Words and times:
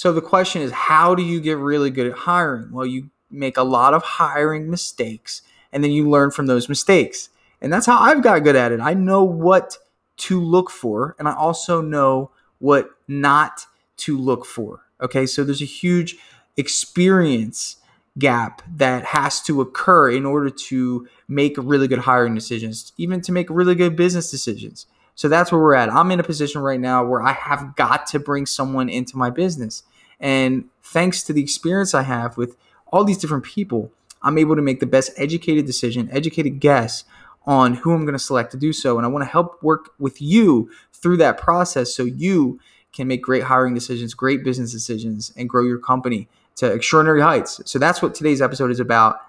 So 0.00 0.14
the 0.14 0.22
question 0.22 0.62
is, 0.62 0.72
how 0.72 1.14
do 1.14 1.22
you 1.22 1.42
get 1.42 1.58
really 1.58 1.90
good 1.90 2.06
at 2.06 2.14
hiring? 2.20 2.72
Well, 2.72 2.86
you 2.86 3.10
make 3.30 3.58
a 3.58 3.62
lot 3.62 3.92
of 3.92 4.02
hiring 4.02 4.70
mistakes 4.70 5.42
and 5.74 5.84
then 5.84 5.90
you 5.90 6.08
learn 6.08 6.30
from 6.30 6.46
those 6.46 6.70
mistakes. 6.70 7.28
And 7.60 7.70
that's 7.70 7.84
how 7.84 7.98
I've 7.98 8.22
got 8.22 8.42
good 8.42 8.56
at 8.56 8.72
it. 8.72 8.80
I 8.80 8.94
know 8.94 9.22
what 9.22 9.76
to 10.16 10.40
look 10.40 10.70
for 10.70 11.16
and 11.18 11.28
I 11.28 11.34
also 11.34 11.82
know 11.82 12.30
what 12.60 12.88
not 13.08 13.66
to 13.98 14.16
look 14.16 14.46
for. 14.46 14.86
Okay, 15.02 15.26
so 15.26 15.44
there's 15.44 15.60
a 15.60 15.66
huge 15.66 16.16
experience 16.56 17.76
gap 18.18 18.62
that 18.76 19.04
has 19.04 19.42
to 19.42 19.60
occur 19.60 20.10
in 20.10 20.24
order 20.24 20.48
to 20.48 21.06
make 21.28 21.56
really 21.58 21.88
good 21.88 21.98
hiring 21.98 22.34
decisions, 22.34 22.94
even 22.96 23.20
to 23.20 23.32
make 23.32 23.50
really 23.50 23.74
good 23.74 23.96
business 23.96 24.30
decisions. 24.30 24.86
So 25.14 25.28
that's 25.28 25.52
where 25.52 25.60
we're 25.60 25.74
at. 25.74 25.92
I'm 25.92 26.10
in 26.10 26.20
a 26.20 26.22
position 26.24 26.62
right 26.62 26.80
now 26.80 27.04
where 27.04 27.20
I 27.20 27.34
have 27.34 27.76
got 27.76 28.06
to 28.06 28.18
bring 28.18 28.46
someone 28.46 28.88
into 28.88 29.18
my 29.18 29.28
business. 29.28 29.82
And 30.20 30.66
thanks 30.82 31.22
to 31.24 31.32
the 31.32 31.42
experience 31.42 31.94
I 31.94 32.02
have 32.02 32.36
with 32.36 32.56
all 32.88 33.04
these 33.04 33.18
different 33.18 33.44
people, 33.44 33.90
I'm 34.22 34.38
able 34.38 34.56
to 34.56 34.62
make 34.62 34.80
the 34.80 34.86
best 34.86 35.12
educated 35.16 35.66
decision, 35.66 36.08
educated 36.12 36.60
guess 36.60 37.04
on 37.46 37.74
who 37.74 37.92
I'm 37.92 38.02
going 38.02 38.12
to 38.12 38.18
select 38.18 38.50
to 38.52 38.58
do 38.58 38.72
so. 38.72 38.98
And 38.98 39.06
I 39.06 39.08
want 39.08 39.24
to 39.24 39.30
help 39.30 39.62
work 39.62 39.90
with 39.98 40.20
you 40.20 40.70
through 40.92 41.16
that 41.18 41.38
process 41.38 41.94
so 41.94 42.04
you 42.04 42.60
can 42.92 43.08
make 43.08 43.22
great 43.22 43.44
hiring 43.44 43.72
decisions, 43.72 44.14
great 44.14 44.44
business 44.44 44.72
decisions, 44.72 45.32
and 45.36 45.48
grow 45.48 45.64
your 45.64 45.78
company 45.78 46.28
to 46.56 46.70
extraordinary 46.70 47.22
heights. 47.22 47.60
So 47.64 47.78
that's 47.78 48.02
what 48.02 48.14
today's 48.14 48.42
episode 48.42 48.70
is 48.70 48.80
about. 48.80 49.20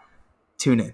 Tune 0.57 0.79
in. 0.79 0.93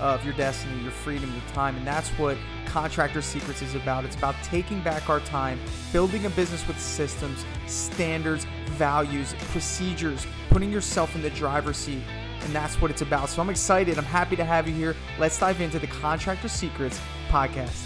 of 0.00 0.24
your 0.24 0.34
destiny, 0.34 0.80
your 0.82 0.90
freedom, 0.90 1.30
your 1.32 1.54
time. 1.54 1.76
And 1.76 1.86
that's 1.86 2.08
what 2.10 2.36
Contractor 2.66 3.22
Secrets 3.22 3.62
is 3.62 3.74
about. 3.74 4.04
It's 4.04 4.16
about 4.16 4.34
taking 4.42 4.80
back 4.82 5.08
our 5.08 5.20
time, 5.20 5.58
building 5.92 6.26
a 6.26 6.30
business 6.30 6.66
with 6.68 6.78
systems, 6.80 7.44
standards, 7.66 8.46
values, 8.72 9.34
procedures, 9.50 10.26
putting 10.50 10.70
yourself 10.70 11.14
in 11.14 11.22
the 11.22 11.30
driver's 11.30 11.76
seat. 11.76 12.02
And 12.42 12.54
that's 12.54 12.80
what 12.80 12.90
it's 12.90 13.02
about. 13.02 13.28
So 13.28 13.42
I'm 13.42 13.50
excited. 13.50 13.98
I'm 13.98 14.04
happy 14.04 14.36
to 14.36 14.44
have 14.44 14.68
you 14.68 14.74
here. 14.74 14.94
Let's 15.18 15.38
dive 15.38 15.60
into 15.60 15.78
the 15.78 15.86
Contractor 15.86 16.48
Secrets 16.48 17.00
podcast. 17.28 17.82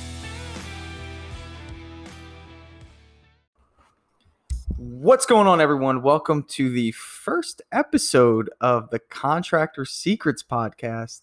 What's 4.76 5.24
going 5.24 5.46
on, 5.46 5.60
everyone? 5.60 6.02
Welcome 6.02 6.42
to 6.50 6.68
the 6.68 6.92
first 6.92 7.62
episode 7.72 8.50
of 8.60 8.90
the 8.90 8.98
Contractor 8.98 9.84
Secrets 9.84 10.42
podcast 10.42 11.22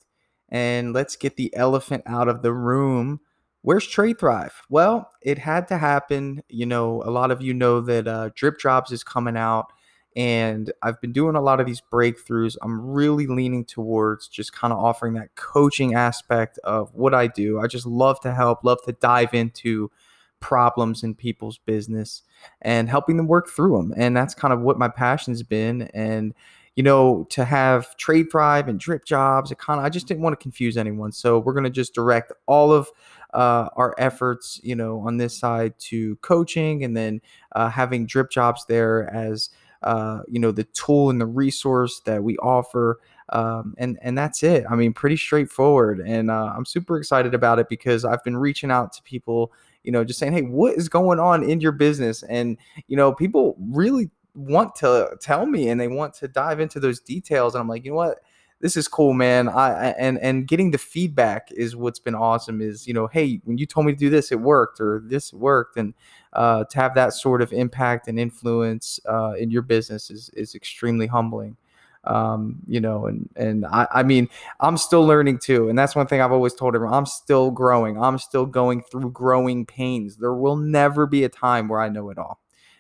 and 0.49 0.93
let's 0.93 1.15
get 1.15 1.35
the 1.35 1.55
elephant 1.55 2.03
out 2.05 2.27
of 2.27 2.41
the 2.41 2.53
room. 2.53 3.19
Where's 3.61 3.87
Trade 3.87 4.19
Thrive? 4.19 4.61
Well, 4.69 5.11
it 5.21 5.37
had 5.39 5.67
to 5.69 5.77
happen. 5.77 6.43
You 6.47 6.65
know, 6.65 7.03
a 7.03 7.11
lot 7.11 7.31
of 7.31 7.41
you 7.41 7.53
know 7.53 7.81
that 7.81 8.07
uh, 8.07 8.29
Drip 8.33 8.59
Jobs 8.59 8.91
is 8.91 9.03
coming 9.03 9.35
out, 9.35 9.73
and 10.15 10.71
I've 10.81 11.01
been 11.01 11.11
doing 11.11 11.35
a 11.35 11.41
lot 11.41 11.59
of 11.59 11.65
these 11.65 11.81
breakthroughs. 11.91 12.55
I'm 12.61 12.79
really 12.91 13.27
leaning 13.27 13.65
towards 13.65 14.27
just 14.27 14.53
kind 14.53 14.71
of 14.71 14.79
offering 14.79 15.13
that 15.15 15.35
coaching 15.35 15.95
aspect 15.95 16.59
of 16.63 16.93
what 16.93 17.13
I 17.13 17.27
do. 17.27 17.59
I 17.59 17.67
just 17.67 17.85
love 17.85 18.19
to 18.21 18.33
help, 18.33 18.63
love 18.63 18.79
to 18.85 18.93
dive 18.93 19.33
into 19.33 19.91
problems 20.39 21.03
in 21.03 21.15
people's 21.15 21.57
business 21.57 22.21
and 22.61 22.89
helping 22.89 23.17
them 23.17 23.27
work 23.27 23.49
through 23.49 23.77
them. 23.77 23.93
And 23.97 24.15
that's 24.15 24.33
kind 24.33 24.53
of 24.53 24.61
what 24.61 24.77
my 24.77 24.87
passion's 24.87 25.43
been. 25.43 25.83
And 25.93 26.33
you 26.77 26.83
know, 26.83 27.25
to 27.31 27.43
have 27.43 27.97
Trade 27.97 28.27
Thrive 28.31 28.67
and 28.67 28.79
Drip 28.79 29.03
Jobs, 29.03 29.51
it 29.51 29.57
kind 29.57 29.79
of 29.79 29.85
I 29.85 29.89
just 29.89 30.07
didn't 30.07 30.21
want 30.21 30.39
to 30.39 30.41
confuse 30.41 30.77
anyone. 30.77 31.11
So 31.11 31.39
we're 31.39 31.53
gonna 31.53 31.71
just 31.71 31.95
direct 31.95 32.31
all 32.45 32.71
of 32.71 32.87
uh, 33.33 33.69
our 33.75 33.95
efforts, 33.97 34.61
you 34.63 34.75
know, 34.75 34.99
on 34.99 35.17
this 35.17 35.35
side 35.35 35.73
to 35.79 36.17
coaching, 36.17 36.83
and 36.83 36.95
then 36.95 37.19
uh, 37.55 37.69
having 37.69 38.05
Drip 38.05 38.29
Jobs 38.29 38.63
there 38.67 39.11
as 39.11 39.49
uh, 39.81 40.19
you 40.27 40.39
know 40.39 40.51
the 40.51 40.65
tool 40.65 41.09
and 41.09 41.19
the 41.19 41.25
resource 41.25 41.99
that 42.05 42.23
we 42.23 42.37
offer. 42.37 42.99
Um, 43.29 43.73
and 43.79 43.97
and 44.03 44.15
that's 44.15 44.43
it. 44.43 44.63
I 44.69 44.75
mean, 44.75 44.93
pretty 44.93 45.17
straightforward, 45.17 45.99
and 45.99 46.29
uh, 46.29 46.53
I'm 46.55 46.65
super 46.65 46.99
excited 46.99 47.33
about 47.33 47.57
it 47.57 47.69
because 47.69 48.05
I've 48.05 48.23
been 48.23 48.37
reaching 48.37 48.69
out 48.69 48.93
to 48.93 49.01
people, 49.01 49.51
you 49.83 49.91
know, 49.91 50.03
just 50.03 50.19
saying, 50.19 50.33
hey, 50.33 50.43
what 50.43 50.75
is 50.75 50.89
going 50.89 51.19
on 51.19 51.43
in 51.43 51.59
your 51.59 51.71
business? 51.71 52.21
And 52.21 52.55
you 52.87 52.95
know, 52.95 53.13
people 53.13 53.57
really 53.59 54.11
want 54.37 54.75
to 54.75 55.17
tell 55.19 55.45
me 55.47 55.69
and 55.69 55.81
they 55.81 55.87
want 55.87 56.13
to 56.13 56.27
dive 56.27 56.59
into 56.59 56.79
those 56.79 56.99
details 56.99 57.55
and 57.55 57.61
i'm 57.61 57.67
like 57.67 57.83
you 57.83 57.91
know 57.91 57.97
what? 57.97 58.19
This 58.59 58.75
is 58.75 58.87
cool 58.87 59.13
man. 59.13 59.49
I 59.49 59.89
and 59.99 60.17
and 60.19 60.47
getting 60.47 60.71
the 60.71 60.77
feedback 60.79 61.51
is 61.51 61.75
what's 61.75 61.99
been 61.99 62.15
awesome 62.15 62.61
is 62.61 62.87
you 62.87 62.93
know 62.93 63.07
hey 63.07 63.39
when 63.45 63.57
you 63.57 63.65
told 63.67 63.85
me 63.85 63.93
to 63.93 63.97
do 63.97 64.09
this 64.09 64.31
it 64.31 64.39
worked 64.39 64.79
or 64.79 65.01
this 65.05 65.31
worked 65.33 65.77
and 65.77 65.93
uh, 66.33 66.63
to 66.65 66.79
have 66.79 66.95
that 66.95 67.13
sort 67.13 67.41
of 67.41 67.53
impact 67.53 68.07
and 68.07 68.19
influence 68.19 68.99
uh, 69.07 69.33
in 69.37 69.51
your 69.51 69.61
business 69.61 70.09
is 70.09 70.29
is 70.33 70.55
extremely 70.55 71.07
humbling. 71.07 71.57
Um, 72.03 72.57
you 72.67 72.79
know 72.79 73.07
and 73.07 73.29
and 73.35 73.65
I, 73.65 73.87
I 73.91 74.03
mean 74.03 74.29
i'm 74.61 74.77
still 74.77 75.05
learning 75.05 75.39
too 75.39 75.67
and 75.67 75.77
that's 75.77 75.93
one 75.95 76.07
thing 76.07 76.21
i've 76.21 76.31
always 76.31 76.53
told 76.53 76.73
everyone 76.73 76.93
i'm 76.95 77.05
still 77.05 77.51
growing. 77.51 78.01
I'm 78.01 78.17
still 78.17 78.45
going 78.45 78.81
through 78.83 79.11
growing 79.11 79.65
pains. 79.65 80.15
There 80.17 80.33
will 80.33 80.55
never 80.55 81.05
be 81.05 81.25
a 81.25 81.29
time 81.29 81.67
where 81.67 81.81
i 81.81 81.89
know 81.89 82.09
it 82.09 82.17
all 82.17 82.39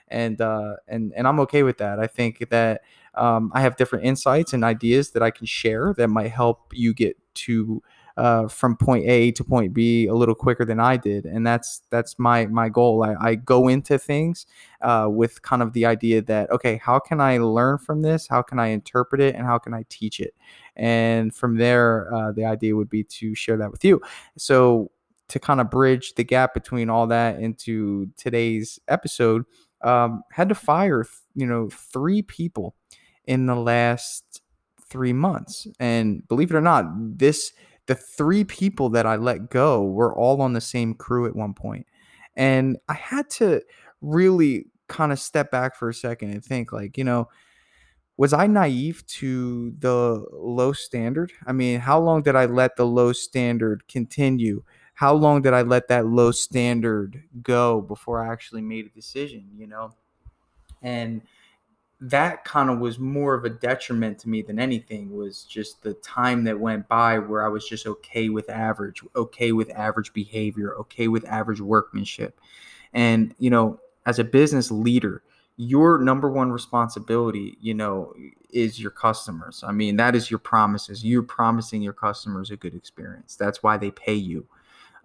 and 0.09 0.39
uh, 0.41 0.75
and 0.87 1.13
and 1.15 1.27
I'm 1.27 1.39
okay 1.41 1.63
with 1.63 1.77
that. 1.79 1.99
I 1.99 2.07
think 2.07 2.49
that 2.49 2.81
um, 3.15 3.51
I 3.53 3.61
have 3.61 3.75
different 3.75 4.05
insights 4.05 4.53
and 4.53 4.63
ideas 4.63 5.11
that 5.11 5.23
I 5.23 5.31
can 5.31 5.45
share 5.45 5.93
that 5.97 6.07
might 6.07 6.31
help 6.31 6.71
you 6.73 6.93
get 6.93 7.17
to 7.33 7.81
uh, 8.17 8.47
from 8.47 8.75
point 8.75 9.05
A 9.07 9.31
to 9.31 9.43
point 9.43 9.73
B 9.73 10.07
a 10.07 10.13
little 10.13 10.33
quicker 10.33 10.65
than 10.65 10.79
I 10.79 10.97
did, 10.97 11.25
and 11.25 11.45
that's 11.45 11.81
that's 11.89 12.17
my 12.17 12.47
my 12.47 12.69
goal. 12.69 13.03
I, 13.03 13.15
I 13.19 13.35
go 13.35 13.67
into 13.67 13.99
things 13.99 14.45
uh, 14.81 15.07
with 15.09 15.41
kind 15.43 15.61
of 15.61 15.73
the 15.73 15.85
idea 15.85 16.21
that 16.23 16.49
okay, 16.51 16.77
how 16.77 16.99
can 16.99 17.21
I 17.21 17.37
learn 17.37 17.77
from 17.77 18.01
this? 18.01 18.27
How 18.27 18.41
can 18.41 18.59
I 18.59 18.67
interpret 18.67 19.21
it? 19.21 19.35
And 19.35 19.45
how 19.45 19.59
can 19.59 19.73
I 19.73 19.85
teach 19.89 20.19
it? 20.19 20.33
And 20.75 21.33
from 21.33 21.57
there, 21.57 22.13
uh, 22.13 22.31
the 22.31 22.45
idea 22.45 22.75
would 22.75 22.89
be 22.89 23.03
to 23.03 23.35
share 23.35 23.57
that 23.57 23.71
with 23.71 23.85
you. 23.85 24.01
So 24.37 24.91
to 25.29 25.39
kind 25.39 25.59
of 25.59 25.69
bridge 25.69 26.15
the 26.15 26.23
gap 26.23 26.53
between 26.53 26.89
all 26.89 27.07
that 27.07 27.39
into 27.39 28.07
today's 28.17 28.79
episode 28.87 29.43
um, 29.81 30.23
had 30.31 30.49
to 30.49 30.55
fire, 30.55 31.05
you 31.35 31.45
know, 31.45 31.69
three 31.69 32.21
people 32.21 32.75
in 33.25 33.45
the 33.45 33.55
last 33.55 34.41
three 34.89 35.13
months. 35.13 35.67
And 35.79 36.27
believe 36.27 36.51
it 36.51 36.55
or 36.55 36.61
not, 36.61 36.85
this 37.17 37.51
the 37.87 37.95
three 37.95 38.43
people 38.43 38.89
that 38.89 39.05
I 39.05 39.15
let 39.15 39.49
go 39.49 39.83
were 39.83 40.13
all 40.13 40.41
on 40.41 40.53
the 40.53 40.61
same 40.61 40.93
crew 40.93 41.25
at 41.25 41.35
one 41.35 41.53
point. 41.53 41.87
And 42.35 42.77
I 42.89 42.93
had 42.93 43.29
to 43.31 43.61
really 44.01 44.65
kind 44.87 45.11
of 45.11 45.19
step 45.19 45.51
back 45.51 45.75
for 45.75 45.89
a 45.89 45.93
second 45.93 46.31
and 46.31 46.43
think 46.43 46.71
like, 46.71 46.97
you 46.97 47.03
know, 47.03 47.29
was 48.17 48.33
I 48.33 48.47
naive 48.47 49.05
to 49.07 49.73
the 49.79 50.25
low 50.33 50.73
standard? 50.73 51.31
I 51.45 51.53
mean, 51.53 51.79
how 51.79 51.99
long 51.99 52.23
did 52.23 52.35
I 52.35 52.45
let 52.45 52.75
the 52.75 52.85
low 52.85 53.13
standard 53.13 53.87
continue? 53.87 54.63
How 54.97 55.13
long 55.13 55.43
did 55.43 55.53
I 55.53 55.61
let 55.61 55.89
that 55.89 56.07
low 56.07 56.31
standard 56.31 57.21
go 57.43 57.81
before 57.81 58.25
I 58.25 58.31
actually 58.31 58.63
made 58.63 58.87
a 58.87 58.89
decision, 58.89 59.47
you 59.55 59.67
know? 59.67 59.91
And 60.81 61.21
that 62.01 62.43
kind 62.45 62.71
of 62.71 62.79
was 62.79 62.97
more 62.97 63.35
of 63.35 63.45
a 63.45 63.49
detriment 63.51 64.17
to 64.17 64.29
me 64.29 64.41
than 64.41 64.57
anything 64.57 65.15
was 65.15 65.43
just 65.43 65.83
the 65.83 65.93
time 65.95 66.43
that 66.45 66.59
went 66.59 66.87
by 66.87 67.19
where 67.19 67.45
I 67.45 67.47
was 67.47 67.69
just 67.69 67.85
okay 67.85 68.29
with 68.29 68.49
average, 68.49 69.03
okay 69.15 69.51
with 69.51 69.69
average 69.69 70.13
behavior, 70.13 70.73
okay 70.79 71.07
with 71.07 71.25
average 71.25 71.61
workmanship. 71.61 72.41
And, 72.91 73.35
you 73.37 73.51
know, 73.51 73.79
as 74.07 74.17
a 74.17 74.23
business 74.23 74.71
leader, 74.71 75.21
your 75.57 75.99
number 75.99 76.31
one 76.31 76.51
responsibility, 76.51 77.55
you 77.61 77.75
know, 77.75 78.15
is 78.49 78.79
your 78.79 78.91
customers. 78.91 79.63
I 79.63 79.73
mean, 79.73 79.97
that 79.97 80.15
is 80.15 80.31
your 80.31 80.39
promises. 80.39 81.05
You're 81.05 81.21
promising 81.21 81.83
your 81.83 81.93
customers 81.93 82.49
a 82.49 82.57
good 82.57 82.73
experience. 82.73 83.35
That's 83.35 83.61
why 83.61 83.77
they 83.77 83.91
pay 83.91 84.15
you 84.15 84.47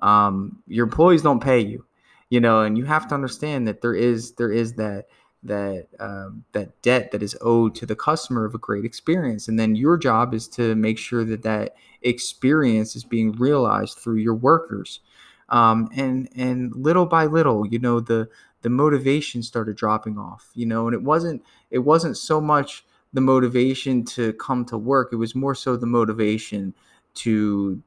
um, 0.02 0.62
your 0.66 0.84
employees 0.84 1.22
don't 1.22 1.42
pay 1.42 1.60
you 1.60 1.84
you 2.28 2.40
know 2.40 2.60
and 2.60 2.76
you 2.76 2.84
have 2.84 3.08
to 3.08 3.14
understand 3.14 3.66
that 3.66 3.80
there 3.80 3.94
is 3.94 4.32
there 4.32 4.52
is 4.52 4.74
that 4.74 5.06
that 5.42 5.88
um, 5.98 6.44
that 6.52 6.80
debt 6.82 7.10
that 7.10 7.22
is 7.22 7.36
owed 7.40 7.74
to 7.74 7.86
the 7.86 7.96
customer 7.96 8.44
of 8.44 8.54
a 8.54 8.58
great 8.58 8.84
experience. 8.84 9.48
And 9.48 9.58
then 9.58 9.74
your 9.74 9.98
job 9.98 10.34
is 10.34 10.46
to 10.48 10.74
make 10.76 10.98
sure 10.98 11.24
that 11.24 11.42
that 11.42 11.74
experience 12.02 12.94
is 12.94 13.04
being 13.04 13.32
realized 13.32 13.98
through 13.98 14.16
your 14.16 14.34
workers. 14.34 15.00
Um, 15.48 15.88
and 15.94 16.28
and 16.36 16.74
little 16.74 17.06
by 17.06 17.26
little 17.26 17.66
you 17.66 17.78
know 17.78 18.00
the 18.00 18.28
the 18.62 18.70
motivation 18.70 19.42
started 19.42 19.76
dropping 19.76 20.16
off 20.16 20.50
you 20.54 20.64
know 20.64 20.86
and 20.86 20.94
it 20.94 21.02
wasn't 21.02 21.42
it 21.70 21.80
wasn't 21.80 22.16
so 22.16 22.40
much 22.40 22.86
the 23.12 23.20
motivation 23.20 24.04
to 24.04 24.32
come 24.34 24.64
to 24.66 24.78
work. 24.78 25.10
It 25.12 25.16
was 25.16 25.34
more 25.34 25.54
so 25.54 25.76
the 25.76 25.86
motivation 25.86 26.74
to 27.14 27.82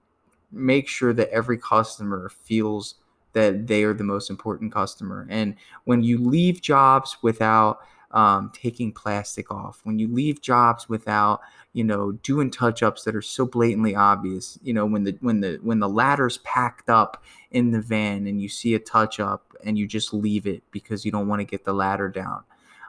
make 0.52 0.88
sure 0.88 1.14
that 1.14 1.30
every 1.30 1.58
customer 1.58 2.30
feels 2.30 2.96
that 3.34 3.68
they 3.68 3.84
are 3.84 3.94
the 3.94 4.04
most 4.04 4.30
important 4.30 4.74
customer. 4.74 5.28
And 5.30 5.56
when 5.84 6.04
you 6.04 6.18
leave 6.18 6.62
jobs 6.62 7.18
without 7.22 7.80
um, 8.12 8.50
taking 8.54 8.94
plastic 8.94 9.52
off, 9.52 9.82
when 9.84 10.00
you 10.00 10.08
leave 10.08 10.42
jobs 10.42 10.88
without, 10.88 11.42
you 11.74 11.84
know, 11.84 12.14
doing 12.14 12.50
touch 12.50 12.82
ups 12.82 13.04
that 13.04 13.16
are 13.16 13.22
so 13.22 13.46
blatantly 13.46 13.94
obvious, 13.94 14.58
you 14.64 14.74
know, 14.74 14.86
when 14.86 15.04
the 15.04 15.18
when 15.20 15.42
the 15.42 15.60
when 15.62 15.80
the 15.80 15.90
ladder's 15.90 16.38
packed 16.40 16.90
up 16.90 17.22
in 17.52 17.72
the 17.72 17.82
van 17.82 18.26
and 18.26 18.42
you 18.42 18.48
see 18.48 18.74
a 18.74 18.80
touch 18.80 19.20
up 19.20 19.54
and 19.66 19.78
you 19.78 19.86
just 19.86 20.14
leave 20.14 20.48
it 20.48 20.64
because 20.72 21.04
you 21.04 21.12
don't 21.12 21.28
want 21.28 21.42
to 21.42 21.46
get 21.46 21.66
the 21.66 21.74
ladder 21.74 22.08
down. 22.08 22.44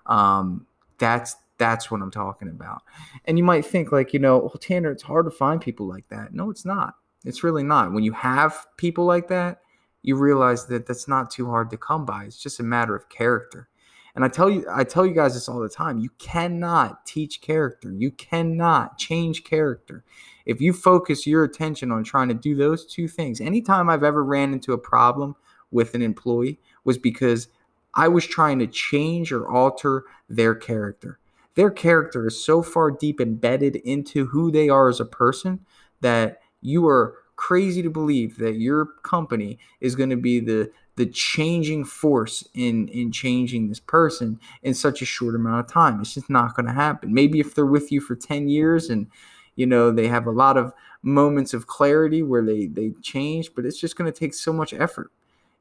Um, 0.06 0.66
that's 0.98 1.36
that's 1.58 1.90
what 1.90 2.02
I'm 2.02 2.10
talking 2.10 2.48
about. 2.48 2.82
And 3.24 3.38
you 3.38 3.44
might 3.44 3.64
think 3.64 3.90
like, 3.90 4.12
you 4.12 4.20
know, 4.20 4.38
well, 4.38 4.50
Tanner, 4.60 4.90
it's 4.90 5.02
hard 5.02 5.24
to 5.24 5.30
find 5.30 5.60
people 5.60 5.86
like 5.86 6.08
that. 6.08 6.32
No, 6.34 6.50
it's 6.50 6.64
not. 6.64 6.94
It's 7.26 7.44
really 7.44 7.62
not. 7.62 7.92
When 7.92 8.04
you 8.04 8.12
have 8.12 8.66
people 8.76 9.04
like 9.04 9.28
that, 9.28 9.60
you 10.02 10.16
realize 10.16 10.66
that 10.66 10.86
that's 10.86 11.08
not 11.08 11.30
too 11.30 11.50
hard 11.50 11.70
to 11.70 11.76
come 11.76 12.06
by. 12.06 12.24
It's 12.24 12.38
just 12.38 12.60
a 12.60 12.62
matter 12.62 12.94
of 12.94 13.08
character. 13.08 13.68
And 14.14 14.24
I 14.24 14.28
tell 14.28 14.48
you, 14.48 14.64
I 14.72 14.84
tell 14.84 15.04
you 15.04 15.12
guys 15.12 15.34
this 15.34 15.48
all 15.48 15.58
the 15.58 15.68
time. 15.68 15.98
You 15.98 16.10
cannot 16.18 17.04
teach 17.04 17.42
character. 17.42 17.92
You 17.92 18.10
cannot 18.12 18.96
change 18.96 19.44
character. 19.44 20.04
If 20.46 20.60
you 20.60 20.72
focus 20.72 21.26
your 21.26 21.44
attention 21.44 21.92
on 21.92 22.04
trying 22.04 22.28
to 22.28 22.34
do 22.34 22.54
those 22.54 22.86
two 22.86 23.08
things, 23.08 23.40
anytime 23.40 23.90
I've 23.90 24.04
ever 24.04 24.24
ran 24.24 24.52
into 24.52 24.72
a 24.72 24.78
problem 24.78 25.34
with 25.70 25.94
an 25.94 26.02
employee 26.02 26.60
was 26.84 26.96
because 26.96 27.48
I 27.92 28.08
was 28.08 28.26
trying 28.26 28.58
to 28.60 28.66
change 28.66 29.32
or 29.32 29.50
alter 29.50 30.04
their 30.28 30.54
character. 30.54 31.18
Their 31.56 31.70
character 31.70 32.26
is 32.28 32.42
so 32.42 32.62
far 32.62 32.90
deep 32.90 33.20
embedded 33.20 33.76
into 33.76 34.26
who 34.26 34.50
they 34.50 34.68
are 34.68 34.88
as 34.88 35.00
a 35.00 35.04
person 35.04 35.66
that 36.00 36.40
you 36.66 36.86
are 36.88 37.14
crazy 37.36 37.82
to 37.82 37.90
believe 37.90 38.38
that 38.38 38.56
your 38.56 38.86
company 39.02 39.58
is 39.80 39.94
going 39.94 40.10
to 40.10 40.16
be 40.16 40.40
the 40.40 40.70
the 40.96 41.06
changing 41.06 41.84
force 41.84 42.46
in 42.54 42.88
in 42.88 43.12
changing 43.12 43.68
this 43.68 43.80
person 43.80 44.40
in 44.62 44.74
such 44.74 45.02
a 45.02 45.04
short 45.04 45.34
amount 45.34 45.60
of 45.60 45.70
time. 45.70 46.00
It's 46.00 46.14
just 46.14 46.30
not 46.30 46.56
going 46.56 46.66
to 46.66 46.72
happen. 46.72 47.12
Maybe 47.12 47.38
if 47.38 47.54
they're 47.54 47.66
with 47.66 47.92
you 47.92 48.00
for 48.00 48.16
10 48.16 48.48
years 48.48 48.88
and 48.88 49.06
you 49.54 49.66
know 49.66 49.90
they 49.90 50.08
have 50.08 50.26
a 50.26 50.30
lot 50.30 50.56
of 50.56 50.72
moments 51.02 51.54
of 51.54 51.66
clarity 51.66 52.22
where 52.22 52.42
they 52.42 52.66
they 52.66 52.92
change 53.02 53.54
but 53.54 53.64
it's 53.64 53.78
just 53.78 53.96
going 53.96 54.10
to 54.10 54.18
take 54.18 54.34
so 54.34 54.52
much 54.52 54.74
effort 54.74 55.12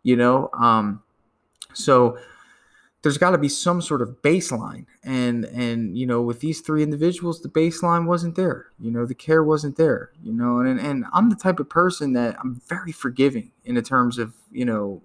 you 0.03 0.15
know? 0.15 0.49
Um 0.53 1.03
so 1.73 2.17
there's 3.05 3.19
got 3.19 3.29
to 3.29 3.37
be 3.37 3.47
some 3.47 3.83
sort 3.83 4.01
of 4.01 4.19
baseline. 4.23 4.87
And 5.03 5.45
and 5.45 5.95
you 5.95 6.07
know 6.07 6.23
with 6.23 6.39
these 6.39 6.61
three 6.61 6.81
individuals 6.81 7.41
the 7.41 7.49
baseline 7.49 8.07
wasn't 8.07 8.35
there 8.35 8.71
you 8.79 8.89
know 8.89 9.05
the 9.05 9.13
care 9.13 9.43
wasn't 9.43 9.77
there 9.77 10.11
you 10.23 10.33
know 10.33 10.59
and 10.59 10.79
and 10.79 11.05
i'm 11.13 11.29
the 11.29 11.35
type 11.35 11.59
of 11.59 11.69
person 11.69 12.13
that 12.13 12.35
i'm 12.39 12.59
very 12.67 12.91
forgiving 12.91 13.51
in 13.65 13.75
the 13.75 13.83
terms 13.83 14.17
of 14.17 14.33
you 14.51 14.65
know 14.65 15.03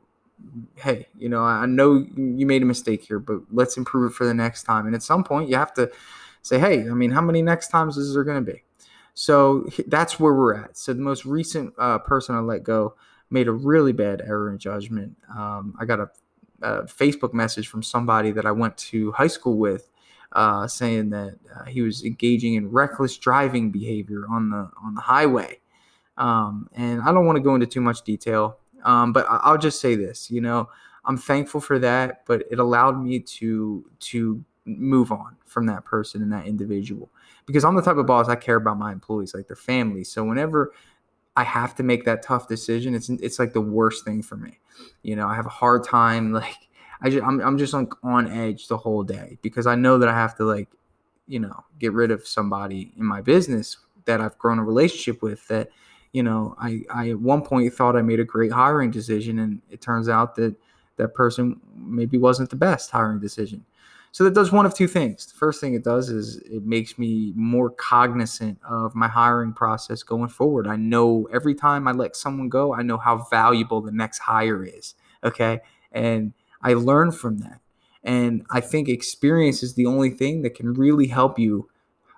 hey 0.76 1.06
you 1.18 1.28
know 1.28 1.42
i 1.42 1.66
know 1.66 2.06
you 2.16 2.46
made 2.46 2.62
a 2.62 2.64
mistake 2.64 3.04
here 3.04 3.18
but 3.18 3.40
let's 3.52 3.76
improve 3.76 4.10
it 4.10 4.14
for 4.14 4.26
the 4.26 4.32
next 4.32 4.62
time. 4.62 4.86
And 4.86 4.94
at 4.94 5.02
some 5.02 5.22
point 5.22 5.50
you 5.50 5.56
have 5.56 5.74
to 5.74 5.90
say 6.40 6.58
hey 6.58 6.88
i 6.88 6.94
mean 6.94 7.10
how 7.10 7.20
many 7.20 7.42
next 7.42 7.68
times 7.68 7.98
is 7.98 8.14
there 8.14 8.24
going 8.24 8.42
to 8.42 8.52
be? 8.52 8.62
So 9.12 9.68
that's 9.88 10.18
where 10.18 10.32
we're 10.32 10.54
at. 10.54 10.78
So 10.78 10.94
the 10.94 11.02
most 11.02 11.26
recent 11.26 11.74
uh, 11.76 11.98
person 11.98 12.34
i 12.34 12.38
let 12.38 12.62
go 12.62 12.94
made 13.28 13.48
a 13.48 13.52
really 13.52 13.92
bad 13.92 14.22
error 14.22 14.50
in 14.50 14.58
judgment. 14.58 15.18
Um, 15.36 15.74
i 15.78 15.84
got 15.84 16.00
a 16.00 16.08
a 16.62 16.82
Facebook 16.82 17.32
message 17.32 17.68
from 17.68 17.82
somebody 17.82 18.30
that 18.32 18.46
I 18.46 18.52
went 18.52 18.76
to 18.78 19.12
high 19.12 19.26
school 19.26 19.58
with, 19.58 19.90
uh, 20.32 20.66
saying 20.66 21.10
that 21.10 21.38
uh, 21.54 21.64
he 21.64 21.82
was 21.82 22.04
engaging 22.04 22.54
in 22.54 22.70
reckless 22.70 23.16
driving 23.18 23.70
behavior 23.70 24.24
on 24.30 24.50
the 24.50 24.70
on 24.82 24.94
the 24.94 25.00
highway. 25.00 25.60
Um, 26.16 26.68
and 26.74 27.00
I 27.02 27.12
don't 27.12 27.26
want 27.26 27.36
to 27.36 27.42
go 27.42 27.54
into 27.54 27.66
too 27.66 27.80
much 27.80 28.02
detail, 28.02 28.58
um, 28.84 29.12
but 29.12 29.26
I'll 29.28 29.58
just 29.58 29.80
say 29.80 29.94
this: 29.94 30.30
you 30.30 30.40
know, 30.40 30.68
I'm 31.04 31.16
thankful 31.16 31.60
for 31.60 31.78
that, 31.78 32.24
but 32.26 32.44
it 32.50 32.58
allowed 32.58 33.02
me 33.02 33.20
to 33.20 33.84
to 34.00 34.44
move 34.66 35.10
on 35.10 35.36
from 35.46 35.66
that 35.66 35.84
person 35.84 36.22
and 36.22 36.32
that 36.32 36.46
individual 36.46 37.10
because 37.46 37.64
I'm 37.64 37.74
the 37.74 37.82
type 37.82 37.96
of 37.96 38.06
boss 38.06 38.28
I 38.28 38.36
care 38.36 38.56
about 38.56 38.78
my 38.78 38.92
employees, 38.92 39.34
like 39.34 39.48
their 39.48 39.56
families. 39.56 40.10
So 40.10 40.22
whenever 40.22 40.72
I 41.36 41.44
have 41.44 41.74
to 41.76 41.82
make 41.82 42.04
that 42.04 42.22
tough 42.22 42.48
decision. 42.48 42.94
It's 42.94 43.08
it's 43.08 43.38
like 43.38 43.52
the 43.52 43.60
worst 43.60 44.04
thing 44.04 44.22
for 44.22 44.36
me. 44.36 44.58
You 45.02 45.16
know, 45.16 45.28
I 45.28 45.34
have 45.34 45.46
a 45.46 45.50
hard 45.50 45.84
time 45.84 46.32
like 46.42 46.68
I 47.02 47.10
just 47.10 47.24
I'm 47.24 47.40
I'm 47.40 47.58
just 47.58 47.72
like 47.72 47.92
on 48.02 48.28
edge 48.28 48.68
the 48.68 48.76
whole 48.76 49.02
day 49.02 49.38
because 49.42 49.66
I 49.66 49.74
know 49.74 49.98
that 49.98 50.08
I 50.08 50.14
have 50.14 50.36
to 50.36 50.44
like, 50.44 50.68
you 51.26 51.40
know, 51.40 51.64
get 51.78 51.92
rid 51.92 52.10
of 52.10 52.26
somebody 52.26 52.92
in 52.96 53.04
my 53.04 53.20
business 53.20 53.78
that 54.04 54.20
I've 54.20 54.38
grown 54.38 54.58
a 54.58 54.64
relationship 54.64 55.22
with 55.22 55.46
that, 55.48 55.70
you 56.12 56.22
know, 56.22 56.56
I 56.58 56.82
I 56.90 57.10
at 57.10 57.20
one 57.20 57.42
point 57.42 57.72
thought 57.72 57.96
I 57.96 58.02
made 58.02 58.20
a 58.20 58.24
great 58.24 58.52
hiring 58.52 58.90
decision 58.90 59.38
and 59.38 59.62
it 59.70 59.80
turns 59.80 60.08
out 60.08 60.34
that 60.36 60.54
that 60.96 61.14
person 61.14 61.60
maybe 61.74 62.18
wasn't 62.18 62.50
the 62.50 62.56
best 62.56 62.90
hiring 62.90 63.20
decision. 63.20 63.64
So 64.12 64.24
that 64.24 64.34
does 64.34 64.50
one 64.50 64.66
of 64.66 64.74
two 64.74 64.88
things. 64.88 65.26
The 65.26 65.34
first 65.34 65.60
thing 65.60 65.74
it 65.74 65.84
does 65.84 66.08
is 66.08 66.38
it 66.38 66.64
makes 66.64 66.98
me 66.98 67.32
more 67.36 67.70
cognizant 67.70 68.58
of 68.68 68.94
my 68.94 69.06
hiring 69.06 69.52
process 69.52 70.02
going 70.02 70.28
forward. 70.28 70.66
I 70.66 70.76
know 70.76 71.28
every 71.32 71.54
time 71.54 71.86
I 71.86 71.92
let 71.92 72.16
someone 72.16 72.48
go, 72.48 72.74
I 72.74 72.82
know 72.82 72.98
how 72.98 73.26
valuable 73.30 73.80
the 73.80 73.92
next 73.92 74.18
hire 74.18 74.64
is. 74.64 74.94
Okay. 75.22 75.60
And 75.92 76.32
I 76.62 76.74
learn 76.74 77.12
from 77.12 77.38
that. 77.38 77.60
And 78.02 78.44
I 78.50 78.60
think 78.60 78.88
experience 78.88 79.62
is 79.62 79.74
the 79.74 79.86
only 79.86 80.10
thing 80.10 80.42
that 80.42 80.54
can 80.54 80.74
really 80.74 81.06
help 81.06 81.38
you 81.38 81.68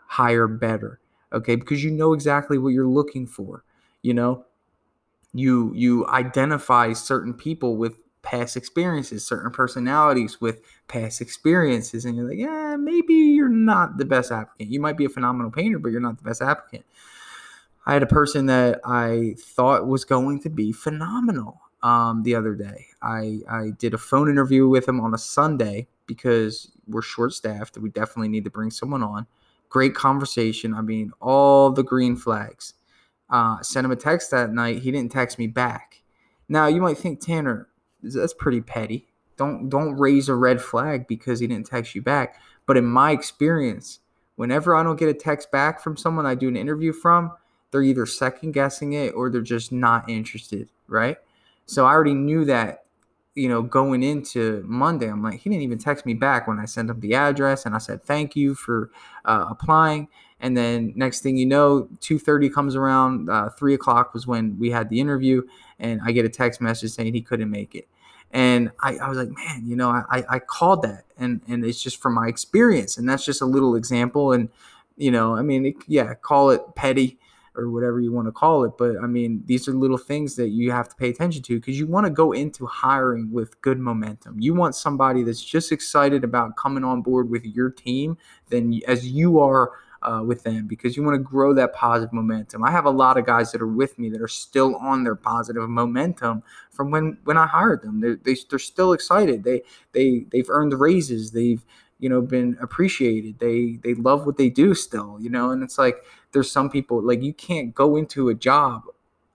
hire 0.06 0.48
better. 0.48 0.98
Okay. 1.32 1.56
Because 1.56 1.84
you 1.84 1.90
know 1.90 2.14
exactly 2.14 2.56
what 2.56 2.70
you're 2.70 2.86
looking 2.86 3.26
for. 3.26 3.64
You 4.00 4.14
know, 4.14 4.46
you 5.34 5.72
you 5.74 6.06
identify 6.08 6.92
certain 6.92 7.34
people 7.34 7.76
with 7.76 8.01
past 8.22 8.56
experiences, 8.56 9.26
certain 9.26 9.50
personalities 9.50 10.40
with 10.40 10.60
past 10.88 11.20
experiences, 11.20 12.04
and 12.04 12.16
you're 12.16 12.28
like, 12.28 12.38
yeah, 12.38 12.76
maybe 12.76 13.14
you're 13.14 13.48
not 13.48 13.98
the 13.98 14.04
best 14.04 14.32
applicant. 14.32 14.70
You 14.70 14.80
might 14.80 14.96
be 14.96 15.04
a 15.04 15.08
phenomenal 15.08 15.50
painter, 15.50 15.78
but 15.78 15.90
you're 15.90 16.00
not 16.00 16.16
the 16.16 16.24
best 16.24 16.40
applicant. 16.40 16.84
I 17.84 17.94
had 17.94 18.02
a 18.02 18.06
person 18.06 18.46
that 18.46 18.80
I 18.84 19.34
thought 19.38 19.88
was 19.88 20.04
going 20.04 20.40
to 20.42 20.50
be 20.50 20.72
phenomenal 20.72 21.60
um, 21.82 22.22
the 22.22 22.36
other 22.36 22.54
day. 22.54 22.86
I, 23.02 23.40
I 23.50 23.70
did 23.76 23.92
a 23.92 23.98
phone 23.98 24.30
interview 24.30 24.68
with 24.68 24.88
him 24.88 25.00
on 25.00 25.14
a 25.14 25.18
Sunday 25.18 25.88
because 26.06 26.70
we're 26.86 27.02
short 27.02 27.32
staffed. 27.32 27.76
We 27.76 27.90
definitely 27.90 28.28
need 28.28 28.44
to 28.44 28.50
bring 28.50 28.70
someone 28.70 29.02
on. 29.02 29.26
Great 29.68 29.94
conversation. 29.94 30.74
I 30.74 30.82
mean, 30.82 31.12
all 31.20 31.70
the 31.70 31.82
green 31.82 32.16
flags. 32.16 32.74
Uh, 33.30 33.60
sent 33.62 33.84
him 33.84 33.90
a 33.90 33.96
text 33.96 34.30
that 34.30 34.52
night. 34.52 34.82
He 34.82 34.92
didn't 34.92 35.10
text 35.10 35.38
me 35.38 35.46
back. 35.46 36.02
Now 36.48 36.66
you 36.66 36.82
might 36.82 36.98
think, 36.98 37.20
Tanner, 37.20 37.68
that's 38.02 38.34
pretty 38.34 38.60
petty. 38.60 39.06
Don't 39.36 39.68
don't 39.68 39.98
raise 39.98 40.28
a 40.28 40.34
red 40.34 40.60
flag 40.60 41.06
because 41.06 41.40
he 41.40 41.46
didn't 41.46 41.66
text 41.66 41.94
you 41.94 42.02
back. 42.02 42.40
But 42.66 42.76
in 42.76 42.84
my 42.84 43.10
experience, 43.12 44.00
whenever 44.36 44.74
I 44.74 44.82
don't 44.82 44.98
get 44.98 45.08
a 45.08 45.14
text 45.14 45.50
back 45.50 45.80
from 45.80 45.96
someone 45.96 46.26
I 46.26 46.34
do 46.34 46.48
an 46.48 46.56
interview 46.56 46.92
from, 46.92 47.32
they're 47.70 47.82
either 47.82 48.06
second 48.06 48.52
guessing 48.52 48.92
it 48.92 49.10
or 49.10 49.30
they're 49.30 49.40
just 49.40 49.72
not 49.72 50.08
interested, 50.08 50.68
right? 50.86 51.16
So 51.66 51.86
I 51.86 51.92
already 51.92 52.14
knew 52.14 52.44
that, 52.44 52.81
you 53.34 53.48
know, 53.48 53.62
going 53.62 54.02
into 54.02 54.62
Monday, 54.66 55.08
I'm 55.08 55.22
like, 55.22 55.40
he 55.40 55.48
didn't 55.48 55.62
even 55.62 55.78
text 55.78 56.04
me 56.04 56.14
back 56.14 56.46
when 56.46 56.58
I 56.58 56.66
sent 56.66 56.90
him 56.90 57.00
the 57.00 57.14
address 57.14 57.64
and 57.64 57.74
I 57.74 57.78
said 57.78 58.02
thank 58.02 58.36
you 58.36 58.54
for 58.54 58.90
uh, 59.24 59.46
applying. 59.48 60.08
And 60.40 60.56
then 60.56 60.92
next 60.96 61.20
thing 61.20 61.36
you 61.36 61.46
know, 61.46 61.88
2:30 62.00 62.52
comes 62.52 62.74
around, 62.74 63.30
uh, 63.30 63.48
three 63.50 63.74
o'clock 63.74 64.12
was 64.12 64.26
when 64.26 64.58
we 64.58 64.70
had 64.70 64.88
the 64.88 65.00
interview, 65.00 65.42
and 65.78 66.00
I 66.04 66.10
get 66.10 66.24
a 66.24 66.28
text 66.28 66.60
message 66.60 66.90
saying 66.90 67.14
he 67.14 67.22
couldn't 67.22 67.50
make 67.50 67.74
it. 67.76 67.88
And 68.32 68.72
I, 68.80 68.96
I 68.96 69.08
was 69.08 69.18
like, 69.18 69.30
man, 69.30 69.62
you 69.64 69.76
know, 69.76 69.90
I, 69.90 70.24
I 70.28 70.38
called 70.40 70.82
that, 70.82 71.04
and 71.16 71.42
and 71.46 71.64
it's 71.64 71.80
just 71.80 72.02
from 72.02 72.14
my 72.14 72.26
experience, 72.26 72.98
and 72.98 73.08
that's 73.08 73.24
just 73.24 73.40
a 73.40 73.46
little 73.46 73.76
example. 73.76 74.32
And 74.32 74.48
you 74.96 75.12
know, 75.12 75.36
I 75.36 75.42
mean, 75.42 75.66
it, 75.66 75.76
yeah, 75.86 76.12
call 76.14 76.50
it 76.50 76.60
petty 76.74 77.18
or 77.54 77.70
whatever 77.70 78.00
you 78.00 78.12
want 78.12 78.26
to 78.26 78.32
call 78.32 78.64
it, 78.64 78.72
but 78.78 78.96
I 79.02 79.06
mean, 79.06 79.42
these 79.46 79.68
are 79.68 79.72
little 79.72 79.98
things 79.98 80.36
that 80.36 80.48
you 80.48 80.70
have 80.70 80.88
to 80.88 80.96
pay 80.96 81.10
attention 81.10 81.42
to 81.42 81.60
because 81.60 81.78
you 81.78 81.86
want 81.86 82.06
to 82.06 82.10
go 82.10 82.32
into 82.32 82.66
hiring 82.66 83.30
with 83.30 83.60
good 83.60 83.78
momentum. 83.78 84.40
You 84.40 84.54
want 84.54 84.74
somebody 84.74 85.22
that's 85.22 85.44
just 85.44 85.72
excited 85.72 86.24
about 86.24 86.56
coming 86.56 86.84
on 86.84 87.02
board 87.02 87.28
with 87.28 87.44
your 87.44 87.70
team, 87.70 88.16
then 88.48 88.80
as 88.86 89.06
you 89.06 89.38
are 89.40 89.72
uh, 90.02 90.22
with 90.24 90.42
them 90.42 90.66
because 90.66 90.96
you 90.96 91.02
want 91.02 91.14
to 91.14 91.22
grow 91.22 91.54
that 91.54 91.72
positive 91.74 92.12
momentum. 92.12 92.64
I 92.64 92.70
have 92.70 92.86
a 92.86 92.90
lot 92.90 93.16
of 93.16 93.26
guys 93.26 93.52
that 93.52 93.62
are 93.62 93.68
with 93.68 93.98
me 93.98 94.08
that 94.10 94.20
are 94.20 94.28
still 94.28 94.76
on 94.76 95.04
their 95.04 95.14
positive 95.14 95.68
momentum 95.68 96.42
from 96.70 96.90
when 96.90 97.18
when 97.24 97.36
I 97.36 97.46
hired 97.46 97.82
them. 97.82 98.00
They're, 98.00 98.16
they, 98.16 98.36
they're 98.50 98.58
still 98.58 98.92
excited. 98.92 99.44
They 99.44 99.62
they 99.92 100.26
they've 100.30 100.50
earned 100.50 100.74
raises. 100.74 101.30
They've 101.30 101.64
you 102.02 102.10
know 102.10 102.20
been 102.22 102.58
appreciated. 102.60 103.38
They 103.40 103.78
they 103.84 103.94
love 103.94 104.26
what 104.26 104.36
they 104.38 104.50
do 104.50 104.74
still. 104.74 105.18
You 105.20 105.30
know, 105.30 105.50
and 105.52 105.62
it's 105.62 105.78
like 105.78 105.96
there's 106.32 106.52
some 106.52 106.70
people 106.70 107.02
like 107.02 107.22
you 107.22 107.34
can't 107.34 107.74
go 107.74 107.96
into 107.96 108.28
a 108.30 108.34
job 108.34 108.82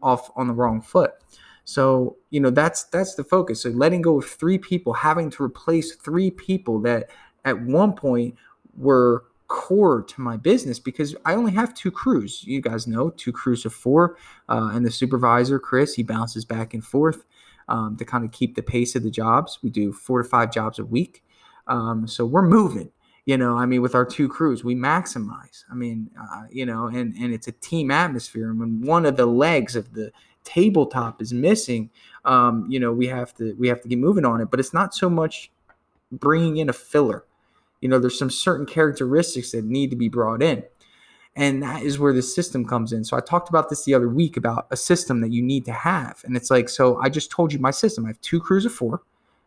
off 0.02 0.32
on 0.36 0.48
the 0.48 0.54
wrong 0.54 0.82
foot. 0.82 1.14
So, 1.66 2.18
you 2.30 2.40
know, 2.40 2.52
that's 2.52 2.86
that's 2.86 3.16
the 3.16 3.24
focus. 3.24 3.64
So 3.64 3.70
letting 3.70 4.02
go 4.04 4.20
of 4.20 4.26
three 4.26 4.58
people, 4.60 4.94
having 4.94 5.30
to 5.32 5.44
replace 5.44 5.96
three 5.96 6.32
people 6.32 6.80
that 6.82 7.10
at 7.46 7.62
one 7.62 7.94
point 7.94 8.36
were 8.78 9.26
core 9.48 10.04
to 10.04 10.22
my 10.22 10.38
business 10.38 10.80
because 10.80 11.16
I 11.26 11.36
only 11.36 11.54
have 11.54 11.74
two 11.74 11.92
crews. 11.92 12.44
You 12.46 12.62
guys 12.62 12.88
know 12.88 13.10
two 13.12 13.32
crews 13.34 13.66
of 13.66 13.74
four, 13.74 14.18
uh, 14.50 14.72
and 14.74 14.86
the 14.86 14.92
supervisor 14.92 15.60
Chris 15.60 15.96
he 15.96 16.04
bounces 16.04 16.46
back 16.46 16.74
and 16.74 16.86
forth. 16.86 17.26
um, 17.70 17.98
to 17.98 18.06
kind 18.06 18.24
of 18.26 18.32
keep 18.32 18.56
the 18.56 18.64
pace 18.64 18.96
of 18.96 19.04
the 19.04 19.12
jobs. 19.12 19.60
We 19.62 19.70
do 19.70 19.92
four 19.92 20.24
to 20.24 20.30
five 20.30 20.52
jobs 20.54 20.80
a 20.80 20.86
week. 20.86 21.24
Um, 21.68 22.08
so 22.08 22.26
we're 22.26 22.48
moving 22.48 22.92
you 23.28 23.38
know 23.38 23.58
i 23.58 23.66
mean 23.66 23.82
with 23.82 23.94
our 23.94 24.06
two 24.06 24.28
crews 24.28 24.64
we 24.64 24.74
maximize. 24.74 25.64
I 25.70 25.76
mean 25.76 26.10
uh, 26.20 26.44
you 26.50 26.66
know 26.66 26.88
and 26.88 27.14
and 27.16 27.34
it's 27.34 27.48
a 27.48 27.52
team 27.52 27.92
atmosphere. 27.92 28.50
And 28.50 28.60
when 28.60 28.82
one 28.82 29.06
of 29.06 29.18
the 29.18 29.28
legs 29.28 29.76
of 29.76 29.94
the 29.94 30.12
tabletop 30.44 31.22
is 31.22 31.34
missing 31.34 31.92
um, 32.26 32.66
you 32.70 32.80
know 32.80 32.92
we 32.92 33.08
have 33.08 33.36
to 33.36 33.54
we 33.60 33.68
have 33.68 33.82
to 33.82 33.88
get 33.88 34.00
moving 34.00 34.26
on 34.26 34.42
it. 34.42 34.50
But 34.50 34.60
it's 34.60 34.74
not 34.74 34.96
so 34.96 35.10
much 35.10 35.52
bringing 36.12 36.58
in 36.58 36.70
a 36.70 36.74
filler. 36.74 37.26
You 37.82 37.90
know 37.90 38.00
there's 38.00 38.18
some 38.18 38.32
certain 38.32 38.66
characteristics 38.66 39.52
that 39.52 39.66
need 39.66 39.92
to 39.92 39.96
be 39.96 40.10
brought 40.10 40.42
in. 40.42 40.64
And 41.36 41.62
that 41.62 41.84
is 41.84 42.00
where 42.00 42.14
the 42.14 42.24
system 42.24 42.66
comes 42.66 42.94
in. 42.94 43.04
So 43.04 43.16
i 43.16 43.20
talked 43.20 43.50
about 43.50 43.70
this 43.70 43.84
the 43.84 43.94
other 43.94 44.10
week 44.10 44.38
about 44.38 44.68
a 44.72 44.78
system 44.78 45.22
that 45.22 45.32
you 45.32 45.44
need 45.44 45.66
to 45.66 45.74
have. 45.74 46.22
And 46.24 46.36
it's 46.38 46.50
like 46.50 46.70
so 46.70 46.98
i 47.02 47.10
just 47.10 47.30
told 47.30 47.52
you 47.52 47.60
my 47.60 47.72
system. 47.72 48.06
I 48.06 48.10
have 48.10 48.22
two 48.22 48.40
crews 48.40 48.66
of 48.66 48.72
four 48.72 49.02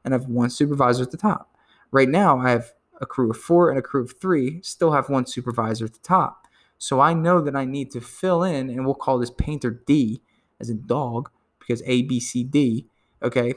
and 0.04 0.12
i 0.12 0.18
have 0.18 0.26
one 0.26 0.50
supervisor 0.50 1.02
at 1.02 1.10
the 1.10 1.16
top 1.16 1.50
right 1.92 2.08
now 2.08 2.38
i 2.38 2.50
have 2.50 2.72
a 3.00 3.06
crew 3.06 3.30
of 3.30 3.36
four 3.36 3.70
and 3.70 3.78
a 3.78 3.82
crew 3.82 4.04
of 4.04 4.12
three 4.20 4.60
still 4.62 4.92
have 4.92 5.08
one 5.08 5.26
supervisor 5.26 5.86
at 5.86 5.94
the 5.94 6.00
top. 6.00 6.46
So 6.78 7.00
I 7.00 7.14
know 7.14 7.40
that 7.40 7.56
I 7.56 7.64
need 7.64 7.90
to 7.92 8.00
fill 8.00 8.42
in, 8.42 8.70
and 8.70 8.84
we'll 8.84 8.94
call 8.94 9.18
this 9.18 9.30
painter 9.30 9.70
D 9.70 10.22
as 10.60 10.70
a 10.70 10.74
dog 10.74 11.30
because 11.58 11.82
A, 11.86 12.02
B, 12.02 12.20
C, 12.20 12.44
D. 12.44 12.86
Okay, 13.22 13.54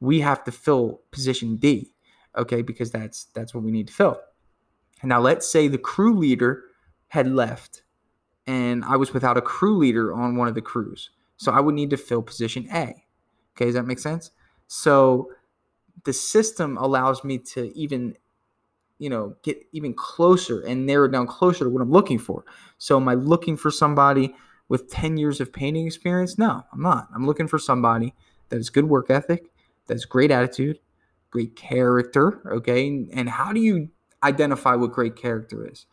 we 0.00 0.20
have 0.20 0.44
to 0.44 0.52
fill 0.52 1.00
position 1.10 1.56
D. 1.56 1.92
Okay, 2.36 2.62
because 2.62 2.90
that's 2.90 3.24
that's 3.34 3.54
what 3.54 3.64
we 3.64 3.70
need 3.70 3.88
to 3.88 3.92
fill. 3.94 4.20
Now 5.02 5.20
let's 5.20 5.50
say 5.50 5.68
the 5.68 5.78
crew 5.78 6.16
leader 6.16 6.64
had 7.08 7.28
left, 7.28 7.82
and 8.46 8.84
I 8.84 8.96
was 8.96 9.14
without 9.14 9.36
a 9.36 9.42
crew 9.42 9.76
leader 9.76 10.12
on 10.12 10.36
one 10.36 10.48
of 10.48 10.54
the 10.54 10.60
crews, 10.60 11.10
so 11.36 11.52
I 11.52 11.60
would 11.60 11.74
need 11.74 11.90
to 11.90 11.96
fill 11.96 12.22
position 12.22 12.68
A. 12.72 13.04
Okay, 13.56 13.66
does 13.66 13.74
that 13.74 13.86
make 13.86 13.98
sense? 13.98 14.30
So 14.68 15.32
the 16.04 16.12
system 16.12 16.76
allows 16.76 17.24
me 17.24 17.38
to 17.38 17.76
even 17.76 18.14
you 18.98 19.08
know 19.08 19.36
get 19.42 19.58
even 19.72 19.94
closer 19.94 20.60
and 20.60 20.86
narrow 20.86 21.08
down 21.08 21.26
closer 21.26 21.64
to 21.64 21.70
what 21.70 21.82
i'm 21.82 21.90
looking 21.90 22.18
for. 22.18 22.44
So 22.78 22.96
am 22.96 23.08
i 23.08 23.14
looking 23.14 23.56
for 23.56 23.70
somebody 23.70 24.34
with 24.68 24.90
10 24.90 25.16
years 25.16 25.40
of 25.40 25.52
painting 25.52 25.86
experience? 25.86 26.38
No 26.38 26.64
i'm 26.72 26.82
not. 26.82 27.08
I'm 27.14 27.26
looking 27.26 27.48
for 27.48 27.58
somebody 27.58 28.14
that 28.48 28.56
has 28.56 28.70
good 28.70 28.88
work 28.88 29.10
ethic 29.10 29.50
that's 29.86 30.04
great 30.04 30.30
attitude 30.30 30.78
great 31.30 31.56
character 31.56 32.42
okay? 32.56 33.06
And 33.12 33.28
how 33.28 33.52
do 33.52 33.60
you 33.60 33.90
identify 34.22 34.74
what 34.74 34.92
great 34.92 35.16
character 35.16 35.66
is? 35.66 35.86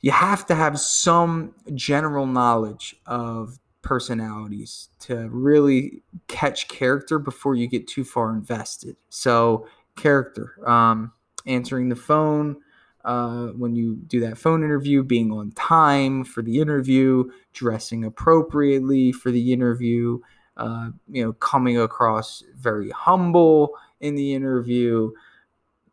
You 0.00 0.10
have 0.10 0.46
to 0.46 0.54
have 0.54 0.78
some 0.78 1.54
general 1.74 2.26
knowledge 2.26 2.96
of 3.06 3.58
personalities 3.84 4.88
to 4.98 5.28
really 5.30 6.02
catch 6.26 6.66
character 6.68 7.18
before 7.18 7.54
you 7.54 7.68
get 7.68 7.86
too 7.86 8.04
far 8.04 8.32
invested 8.34 8.96
so 9.10 9.66
character 9.96 10.56
um, 10.68 11.12
answering 11.46 11.88
the 11.88 11.96
phone 11.96 12.56
uh, 13.04 13.48
when 13.48 13.74
you 13.74 13.96
do 14.06 14.20
that 14.20 14.38
phone 14.38 14.64
interview, 14.64 15.02
being 15.02 15.30
on 15.30 15.52
time 15.52 16.24
for 16.24 16.42
the 16.42 16.58
interview, 16.58 17.24
dressing 17.52 18.04
appropriately 18.04 19.12
for 19.12 19.30
the 19.30 19.52
interview, 19.52 20.18
uh, 20.56 20.88
you 21.10 21.22
know, 21.22 21.32
coming 21.34 21.78
across 21.78 22.42
very 22.56 22.90
humble 22.90 23.76
in 24.00 24.14
the 24.14 24.34
interview. 24.34 25.10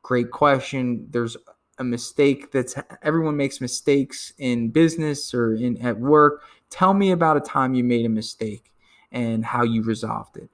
Great 0.03 0.31
question. 0.31 1.05
There's 1.09 1.35
a 1.79 1.83
mistake 1.83 2.51
that's 2.51 2.75
everyone 3.01 3.35
makes 3.35 3.59
mistakes 3.59 4.31
in 4.37 4.69
business 4.69 5.33
or 5.33 5.53
in 5.55 5.77
at 5.81 5.99
work. 5.99 6.43
Tell 6.71 6.95
me 6.95 7.11
about 7.11 7.37
a 7.37 7.41
time 7.41 7.75
you 7.75 7.83
made 7.83 8.05
a 8.05 8.09
mistake 8.09 8.71
and 9.11 9.45
how 9.45 9.63
you 9.63 9.83
resolved 9.83 10.37
it. 10.37 10.49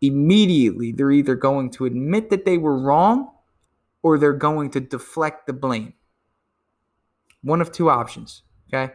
Immediately, 0.00 0.92
they're 0.92 1.10
either 1.10 1.34
going 1.34 1.70
to 1.72 1.84
admit 1.84 2.30
that 2.30 2.46
they 2.46 2.56
were 2.56 2.78
wrong 2.78 3.30
or 4.02 4.18
they're 4.18 4.32
going 4.32 4.70
to 4.70 4.80
deflect 4.80 5.46
the 5.46 5.52
blame. 5.52 5.92
One 7.42 7.60
of 7.60 7.72
two 7.72 7.90
options. 7.90 8.42
Okay. 8.68 8.94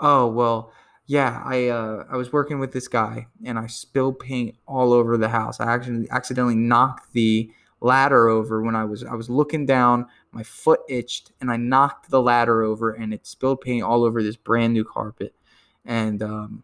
Oh, 0.00 0.26
well, 0.26 0.72
yeah, 1.06 1.42
I 1.44 1.68
uh, 1.68 2.04
I 2.10 2.16
was 2.16 2.32
working 2.32 2.58
with 2.58 2.72
this 2.72 2.88
guy 2.88 3.26
and 3.44 3.58
I 3.58 3.66
spilled 3.66 4.18
paint 4.18 4.56
all 4.66 4.92
over 4.92 5.16
the 5.16 5.28
house. 5.28 5.60
I 5.60 5.72
actually 5.72 6.08
accidentally 6.10 6.54
knocked 6.54 7.12
the 7.12 7.50
ladder 7.80 8.28
over 8.28 8.62
when 8.62 8.76
I 8.76 8.84
was 8.84 9.04
I 9.04 9.14
was 9.14 9.28
looking 9.28 9.66
down, 9.66 10.06
my 10.30 10.42
foot 10.42 10.80
itched 10.88 11.32
and 11.40 11.50
I 11.50 11.56
knocked 11.56 12.10
the 12.10 12.22
ladder 12.22 12.62
over 12.62 12.92
and 12.92 13.12
it 13.12 13.26
spilled 13.26 13.60
paint 13.60 13.82
all 13.82 14.04
over 14.04 14.22
this 14.22 14.36
brand 14.36 14.72
new 14.72 14.84
carpet. 14.84 15.34
And 15.84 16.22
um, 16.22 16.62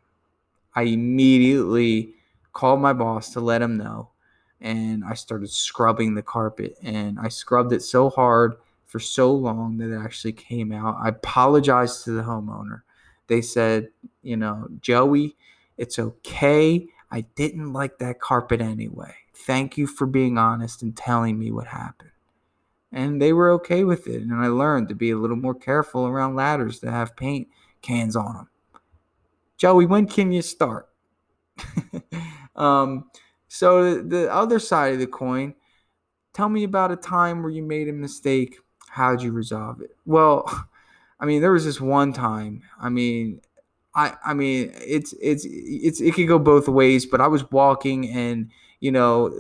I 0.75 0.83
immediately 0.83 2.15
called 2.53 2.81
my 2.81 2.93
boss 2.93 3.33
to 3.33 3.41
let 3.41 3.63
him 3.63 3.77
know 3.77 4.11
and 4.61 5.05
I 5.05 5.15
started 5.15 5.51
scrubbing 5.51 6.15
the 6.15 6.23
carpet 6.23 6.77
and 6.83 7.19
I 7.19 7.29
scrubbed 7.29 7.73
it 7.73 7.83
so 7.83 8.11
hard 8.11 8.57
for 8.87 8.99
so 8.99 9.33
long 9.33 9.79
that 9.79 9.93
it 9.93 10.03
actually 10.03 10.33
came 10.33 10.73
out. 10.73 10.97
I 11.01 11.09
apologized 11.09 12.05
to 12.05 12.13
the 12.13 12.23
homeowner. 12.23 12.83
They 13.29 13.43
said, 13.43 13.91
you 14.23 14.37
know, 14.37 14.69
Joey, 14.81 15.37
it's 15.77 15.99
okay. 15.99 16.87
I 17.11 17.21
didn't 17.37 17.73
like 17.73 17.99
that 17.99 18.21
carpet 18.21 18.61
anyway. 18.61 19.15
Thank 19.35 19.79
you 19.79 19.87
for 19.87 20.07
being 20.07 20.39
honest 20.39 20.83
and 20.83 20.97
telling 20.97 21.39
me 21.39 21.53
what 21.53 21.69
happened. 21.69 22.11
And 22.91 23.21
they 23.21 23.33
were 23.33 23.51
okay 23.53 23.85
with 23.85 24.07
it. 24.07 24.23
And 24.23 24.35
I 24.35 24.47
learned 24.47 24.89
to 24.89 24.95
be 24.95 25.11
a 25.11 25.19
little 25.19 25.37
more 25.37 25.55
careful 25.55 26.07
around 26.07 26.35
ladders 26.35 26.81
that 26.81 26.91
have 26.91 27.17
paint 27.17 27.49
cans 27.83 28.17
on 28.17 28.35
them. 28.35 28.49
Joey, 29.59 29.87
when 29.87 30.07
can 30.07 30.31
you 30.31 30.41
start? 30.41 30.89
um, 32.57 33.11
so 33.49 34.01
the 34.01 34.33
other 34.33 34.61
side 34.61 34.95
of 34.95 35.01
the 35.01 35.07
coin, 35.07 35.55
tell 36.33 36.49
me 36.49 36.63
about 36.63 36.93
a 36.93 36.97
time 36.97 37.43
where 37.43 37.51
you 37.51 37.63
made 37.63 37.89
a 37.89 37.93
mistake. 37.93 38.59
How'd 38.89 39.21
you 39.21 39.33
resolve 39.33 39.81
it? 39.81 39.97
Well, 40.07 40.49
I 41.21 41.27
mean, 41.27 41.41
there 41.43 41.53
was 41.53 41.65
this 41.65 41.81
one 41.81 42.13
time. 42.13 42.63
I 42.81 42.89
mean, 42.89 43.41
I 43.97 44.15
I 44.25 44.35
mean, 44.35 44.73
it's 44.75 45.13
it's 45.21 45.45
it's 45.51 46.01
it 46.01 46.15
could 46.15 46.29
go 46.29 46.39
both 46.39 46.69
ways. 46.69 47.05
But 47.05 47.21
I 47.21 47.27
was 47.27 47.51
walking, 47.51 48.09
and 48.09 48.51
you 48.79 48.93
know, 48.93 49.37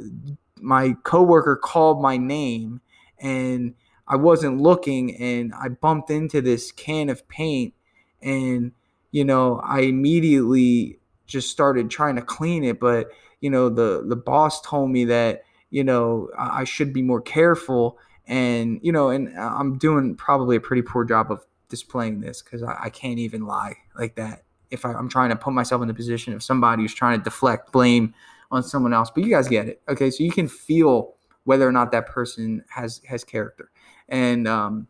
my 0.60 0.96
coworker 1.04 1.54
called 1.54 2.02
my 2.02 2.16
name, 2.16 2.80
and 3.20 3.74
I 4.08 4.16
wasn't 4.16 4.60
looking, 4.60 5.14
and 5.16 5.54
I 5.54 5.68
bumped 5.68 6.10
into 6.10 6.40
this 6.40 6.72
can 6.72 7.08
of 7.08 7.28
paint, 7.28 7.74
and 8.20 8.72
you 9.10 9.24
know, 9.24 9.60
I 9.64 9.80
immediately 9.80 10.98
just 11.26 11.50
started 11.50 11.90
trying 11.90 12.16
to 12.16 12.22
clean 12.22 12.64
it, 12.64 12.80
but 12.80 13.10
you 13.40 13.50
know 13.50 13.68
the 13.68 14.04
the 14.06 14.16
boss 14.16 14.60
told 14.62 14.90
me 14.90 15.04
that 15.06 15.42
you 15.70 15.84
know 15.84 16.28
I 16.36 16.64
should 16.64 16.92
be 16.92 17.02
more 17.02 17.20
careful 17.20 17.98
and 18.26 18.80
you 18.82 18.92
know 18.92 19.10
and 19.10 19.36
I'm 19.38 19.78
doing 19.78 20.16
probably 20.16 20.56
a 20.56 20.60
pretty 20.60 20.82
poor 20.82 21.04
job 21.04 21.30
of 21.30 21.44
displaying 21.68 22.20
this 22.20 22.42
because 22.42 22.62
I, 22.62 22.76
I, 22.84 22.90
can't 22.90 23.18
even 23.18 23.44
lie 23.46 23.76
like 23.98 24.16
that. 24.16 24.44
If 24.70 24.86
I, 24.86 24.92
I'm 24.92 25.08
trying 25.08 25.28
to 25.28 25.36
put 25.36 25.52
myself 25.52 25.82
in 25.82 25.88
the 25.88 25.92
position 25.92 26.32
of 26.32 26.42
somebody 26.42 26.80
who's 26.80 26.94
trying 26.94 27.18
to 27.20 27.24
deflect 27.24 27.72
blame 27.72 28.14
on 28.50 28.62
someone 28.62 28.94
else 28.94 29.10
but 29.14 29.22
you 29.22 29.30
guys 29.30 29.48
get 29.48 29.68
it 29.68 29.82
okay? 29.88 30.10
So 30.10 30.24
you 30.24 30.32
can 30.32 30.48
feel 30.48 31.14
whether 31.44 31.68
or 31.68 31.72
not 31.72 31.92
that 31.92 32.06
person 32.06 32.64
has 32.70 33.00
has 33.06 33.22
character 33.24 33.70
and 34.08 34.48
um 34.48 34.88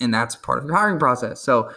and 0.00 0.14
that's 0.14 0.36
part 0.36 0.58
of 0.58 0.68
the 0.68 0.74
hiring 0.74 0.98
process. 0.98 1.40
So 1.40 1.72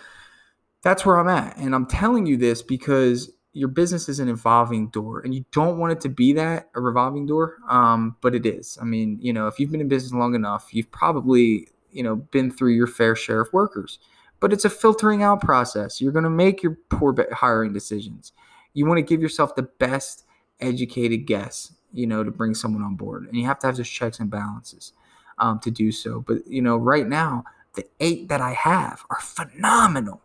that's 0.81 1.05
where 1.05 1.17
I'm 1.17 1.27
at 1.27 1.57
and 1.57 1.75
I'm 1.75 1.85
telling 1.85 2.25
you 2.25 2.37
this 2.37 2.61
because 2.61 3.31
your 3.53 3.67
business 3.67 4.07
is 4.07 4.19
an 4.19 4.29
evolving 4.29 4.87
door 4.89 5.19
and 5.19 5.35
you 5.35 5.43
don't 5.51 5.77
want 5.77 5.91
it 5.91 6.01
to 6.01 6.09
be 6.09 6.33
that 6.33 6.69
a 6.75 6.81
revolving 6.81 7.25
door 7.25 7.57
um, 7.69 8.15
but 8.21 8.35
it 8.35 8.45
is. 8.45 8.77
I 8.81 8.85
mean 8.85 9.17
you 9.21 9.33
know 9.33 9.47
if 9.47 9.59
you've 9.59 9.71
been 9.71 9.81
in 9.81 9.87
business 9.87 10.13
long 10.13 10.35
enough 10.35 10.69
you've 10.73 10.91
probably 10.91 11.67
you 11.91 12.03
know 12.03 12.15
been 12.15 12.51
through 12.51 12.73
your 12.73 12.87
fair 12.87 13.15
share 13.15 13.41
of 13.41 13.53
workers 13.53 13.99
but 14.39 14.51
it's 14.51 14.65
a 14.65 14.71
filtering 14.71 15.21
out 15.21 15.39
process. 15.39 16.01
You're 16.01 16.11
going 16.11 16.23
to 16.23 16.29
make 16.29 16.63
your 16.63 16.75
poor 16.89 17.15
hiring 17.31 17.73
decisions. 17.73 18.31
You 18.73 18.87
want 18.87 18.97
to 18.97 19.03
give 19.03 19.21
yourself 19.21 19.53
the 19.53 19.61
best 19.61 20.25
educated 20.61 21.25
guess 21.25 21.73
you 21.93 22.07
know 22.07 22.23
to 22.23 22.31
bring 22.31 22.53
someone 22.53 22.83
on 22.83 22.95
board 22.95 23.25
and 23.25 23.35
you 23.35 23.45
have 23.45 23.59
to 23.59 23.67
have 23.67 23.77
those 23.77 23.89
checks 23.89 24.19
and 24.19 24.29
balances 24.29 24.93
um, 25.39 25.59
to 25.59 25.71
do 25.71 25.91
so 25.91 26.21
but 26.21 26.45
you 26.47 26.61
know 26.61 26.77
right 26.77 27.07
now 27.07 27.43
the 27.73 27.85
eight 27.99 28.29
that 28.29 28.41
i 28.41 28.53
have 28.53 29.03
are 29.09 29.19
phenomenal 29.19 30.21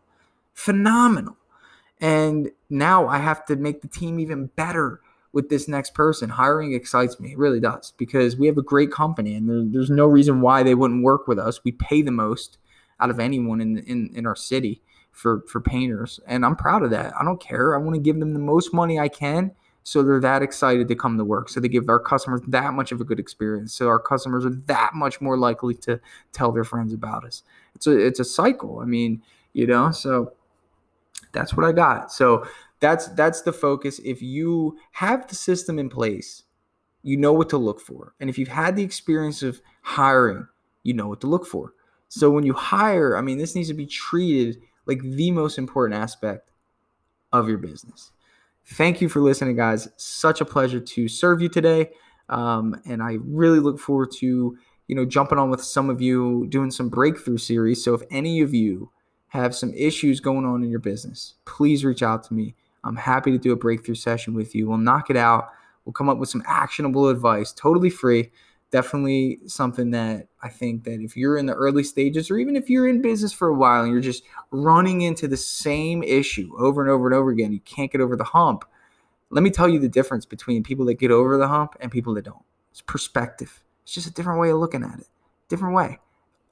phenomenal 0.56 1.36
and 2.00 2.50
now 2.68 3.06
I 3.06 3.18
have 3.18 3.44
to 3.46 3.56
make 3.56 3.82
the 3.82 3.88
team 3.88 4.18
even 4.18 4.46
better 4.56 5.00
with 5.32 5.48
this 5.48 5.68
next 5.68 5.94
person. 5.94 6.30
Hiring 6.30 6.72
excites 6.72 7.20
me. 7.20 7.32
It 7.32 7.38
really 7.38 7.60
does 7.60 7.92
because 7.96 8.36
we 8.36 8.46
have 8.46 8.58
a 8.58 8.62
great 8.62 8.90
company 8.90 9.34
and 9.34 9.48
there, 9.48 9.62
there's 9.64 9.90
no 9.90 10.06
reason 10.06 10.40
why 10.40 10.62
they 10.62 10.74
wouldn't 10.74 11.04
work 11.04 11.28
with 11.28 11.38
us. 11.38 11.62
We 11.62 11.72
pay 11.72 12.02
the 12.02 12.10
most 12.10 12.58
out 12.98 13.10
of 13.10 13.20
anyone 13.20 13.60
in, 13.60 13.78
in, 13.78 14.10
in 14.14 14.26
our 14.26 14.34
city 14.34 14.82
for, 15.12 15.42
for 15.46 15.60
painters. 15.60 16.20
And 16.26 16.44
I'm 16.44 16.56
proud 16.56 16.82
of 16.82 16.90
that. 16.90 17.12
I 17.18 17.24
don't 17.24 17.40
care. 17.40 17.74
I 17.74 17.78
want 17.78 17.94
to 17.94 18.00
give 18.00 18.18
them 18.18 18.32
the 18.32 18.38
most 18.38 18.72
money 18.72 18.98
I 18.98 19.08
can 19.08 19.52
so 19.82 20.02
they're 20.02 20.20
that 20.20 20.42
excited 20.42 20.88
to 20.88 20.96
come 20.96 21.16
to 21.16 21.24
work. 21.24 21.48
So 21.48 21.60
they 21.60 21.68
give 21.68 21.88
our 21.88 22.00
customers 22.00 22.40
that 22.48 22.72
much 22.74 22.90
of 22.90 23.00
a 23.00 23.04
good 23.04 23.20
experience. 23.20 23.72
So 23.72 23.88
our 23.88 24.00
customers 24.00 24.44
are 24.44 24.54
that 24.66 24.94
much 24.94 25.20
more 25.20 25.38
likely 25.38 25.74
to 25.74 26.00
tell 26.32 26.50
their 26.50 26.64
friends 26.64 26.92
about 26.92 27.24
us. 27.24 27.42
It's 27.74 27.86
a, 27.86 27.96
it's 27.96 28.18
a 28.18 28.24
cycle. 28.24 28.80
I 28.80 28.84
mean, 28.84 29.22
you 29.52 29.66
know, 29.66 29.92
so 29.92 30.32
that's 31.36 31.54
what 31.54 31.66
I 31.66 31.72
got. 31.72 32.10
So 32.10 32.46
that's 32.80 33.08
that's 33.08 33.42
the 33.42 33.52
focus. 33.52 34.00
If 34.04 34.22
you 34.22 34.78
have 34.92 35.28
the 35.28 35.34
system 35.34 35.78
in 35.78 35.88
place, 35.88 36.42
you 37.02 37.16
know 37.16 37.32
what 37.32 37.50
to 37.50 37.58
look 37.58 37.80
for. 37.80 38.14
And 38.18 38.28
if 38.30 38.38
you've 38.38 38.48
had 38.48 38.74
the 38.74 38.82
experience 38.82 39.42
of 39.42 39.60
hiring, 39.82 40.48
you 40.82 40.94
know 40.94 41.08
what 41.08 41.20
to 41.20 41.26
look 41.26 41.46
for. 41.46 41.74
So 42.08 42.30
when 42.30 42.44
you 42.44 42.54
hire, 42.54 43.16
I 43.16 43.20
mean, 43.20 43.38
this 43.38 43.54
needs 43.54 43.68
to 43.68 43.74
be 43.74 43.86
treated 43.86 44.62
like 44.86 45.02
the 45.02 45.30
most 45.30 45.58
important 45.58 46.00
aspect 46.00 46.50
of 47.32 47.48
your 47.48 47.58
business. 47.58 48.12
Thank 48.64 49.00
you 49.00 49.08
for 49.08 49.20
listening, 49.20 49.56
guys. 49.56 49.88
Such 49.96 50.40
a 50.40 50.44
pleasure 50.44 50.80
to 50.80 51.08
serve 51.08 51.40
you 51.40 51.48
today. 51.48 51.90
Um, 52.28 52.80
and 52.84 53.02
I 53.02 53.18
really 53.22 53.60
look 53.60 53.78
forward 53.78 54.10
to, 54.18 54.56
you 54.88 54.96
know, 54.96 55.04
jumping 55.04 55.38
on 55.38 55.50
with 55.50 55.62
some 55.62 55.90
of 55.90 56.00
you, 56.00 56.46
doing 56.48 56.70
some 56.70 56.88
breakthrough 56.88 57.38
series. 57.38 57.84
So 57.84 57.94
if 57.94 58.02
any 58.10 58.40
of 58.40 58.54
you 58.54 58.90
have 59.36 59.54
some 59.54 59.72
issues 59.74 60.20
going 60.20 60.44
on 60.44 60.62
in 60.62 60.70
your 60.70 60.80
business, 60.80 61.34
please 61.44 61.84
reach 61.84 62.02
out 62.02 62.24
to 62.24 62.34
me. 62.34 62.54
I'm 62.84 62.96
happy 62.96 63.30
to 63.30 63.38
do 63.38 63.52
a 63.52 63.56
breakthrough 63.56 63.94
session 63.94 64.34
with 64.34 64.54
you. 64.54 64.68
We'll 64.68 64.78
knock 64.78 65.10
it 65.10 65.16
out. 65.16 65.48
We'll 65.84 65.92
come 65.92 66.08
up 66.08 66.18
with 66.18 66.28
some 66.28 66.42
actionable 66.46 67.08
advice, 67.08 67.52
totally 67.52 67.90
free. 67.90 68.30
Definitely 68.72 69.38
something 69.46 69.92
that 69.92 70.26
I 70.42 70.48
think 70.48 70.84
that 70.84 71.00
if 71.00 71.16
you're 71.16 71.38
in 71.38 71.46
the 71.46 71.54
early 71.54 71.84
stages, 71.84 72.30
or 72.30 72.36
even 72.36 72.56
if 72.56 72.68
you're 72.68 72.88
in 72.88 73.00
business 73.00 73.32
for 73.32 73.48
a 73.48 73.54
while 73.54 73.84
and 73.84 73.92
you're 73.92 74.00
just 74.00 74.24
running 74.50 75.02
into 75.02 75.28
the 75.28 75.36
same 75.36 76.02
issue 76.02 76.52
over 76.58 76.82
and 76.82 76.90
over 76.90 77.06
and 77.06 77.14
over 77.14 77.30
again, 77.30 77.52
you 77.52 77.60
can't 77.60 77.92
get 77.92 78.00
over 78.00 78.16
the 78.16 78.24
hump. 78.24 78.64
Let 79.30 79.44
me 79.44 79.50
tell 79.50 79.68
you 79.68 79.78
the 79.78 79.88
difference 79.88 80.26
between 80.26 80.64
people 80.64 80.84
that 80.86 80.94
get 80.94 81.12
over 81.12 81.38
the 81.38 81.48
hump 81.48 81.76
and 81.80 81.92
people 81.92 82.14
that 82.14 82.24
don't. 82.24 82.42
It's 82.72 82.80
perspective. 82.80 83.62
It's 83.84 83.94
just 83.94 84.08
a 84.08 84.12
different 84.12 84.40
way 84.40 84.50
of 84.50 84.58
looking 84.58 84.82
at 84.82 84.98
it. 84.98 85.08
Different 85.48 85.74
way. 85.74 85.98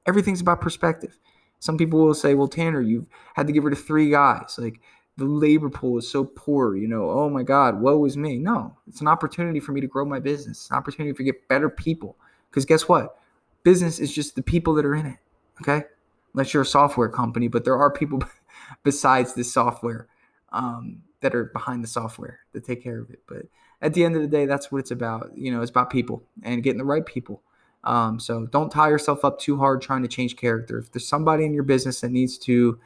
Everything's 0.06 0.40
about 0.40 0.60
perspective. 0.60 1.18
Some 1.64 1.78
people 1.78 1.98
will 1.98 2.12
say, 2.12 2.34
well, 2.34 2.46
Tanner, 2.46 2.82
you've 2.82 3.06
had 3.32 3.46
to 3.46 3.52
give 3.54 3.64
rid 3.64 3.72
of 3.72 3.82
three 3.82 4.10
guys. 4.10 4.56
Like 4.58 4.82
the 5.16 5.24
labor 5.24 5.70
pool 5.70 5.96
is 5.96 6.06
so 6.06 6.22
poor, 6.22 6.76
you 6.76 6.86
know, 6.86 7.08
oh 7.08 7.30
my 7.30 7.42
God, 7.42 7.80
woe 7.80 8.04
is 8.04 8.18
me. 8.18 8.36
No, 8.36 8.76
it's 8.86 9.00
an 9.00 9.08
opportunity 9.08 9.60
for 9.60 9.72
me 9.72 9.80
to 9.80 9.86
grow 9.86 10.04
my 10.04 10.20
business, 10.20 10.58
it's 10.58 10.70
an 10.70 10.76
opportunity 10.76 11.14
to 11.14 11.24
get 11.24 11.48
better 11.48 11.70
people. 11.70 12.18
Because 12.50 12.66
guess 12.66 12.86
what? 12.86 13.18
Business 13.62 13.98
is 13.98 14.14
just 14.14 14.36
the 14.36 14.42
people 14.42 14.74
that 14.74 14.84
are 14.84 14.94
in 14.94 15.06
it. 15.06 15.16
Okay. 15.62 15.86
Unless 16.34 16.52
you're 16.52 16.64
a 16.64 16.66
software 16.66 17.08
company, 17.08 17.48
but 17.48 17.64
there 17.64 17.78
are 17.78 17.90
people 17.90 18.22
besides 18.84 19.32
this 19.32 19.50
software 19.50 20.06
um, 20.52 21.00
that 21.22 21.34
are 21.34 21.44
behind 21.44 21.82
the 21.82 21.88
software 21.88 22.40
that 22.52 22.62
take 22.66 22.82
care 22.82 23.00
of 23.00 23.08
it. 23.08 23.22
But 23.26 23.46
at 23.80 23.94
the 23.94 24.04
end 24.04 24.16
of 24.16 24.20
the 24.20 24.28
day, 24.28 24.44
that's 24.44 24.70
what 24.70 24.80
it's 24.80 24.90
about. 24.90 25.30
You 25.34 25.50
know, 25.50 25.62
it's 25.62 25.70
about 25.70 25.88
people 25.88 26.24
and 26.42 26.62
getting 26.62 26.76
the 26.76 26.84
right 26.84 27.06
people. 27.06 27.40
Um, 27.84 28.18
so 28.18 28.46
don't 28.46 28.70
tie 28.70 28.88
yourself 28.88 29.24
up 29.24 29.38
too 29.38 29.58
hard 29.58 29.82
trying 29.82 30.02
to 30.02 30.08
change 30.08 30.36
character. 30.36 30.78
If 30.78 30.90
there's 30.90 31.06
somebody 31.06 31.44
in 31.44 31.54
your 31.54 31.62
business 31.62 32.00
that 32.00 32.10
needs 32.10 32.38
to 32.38 32.78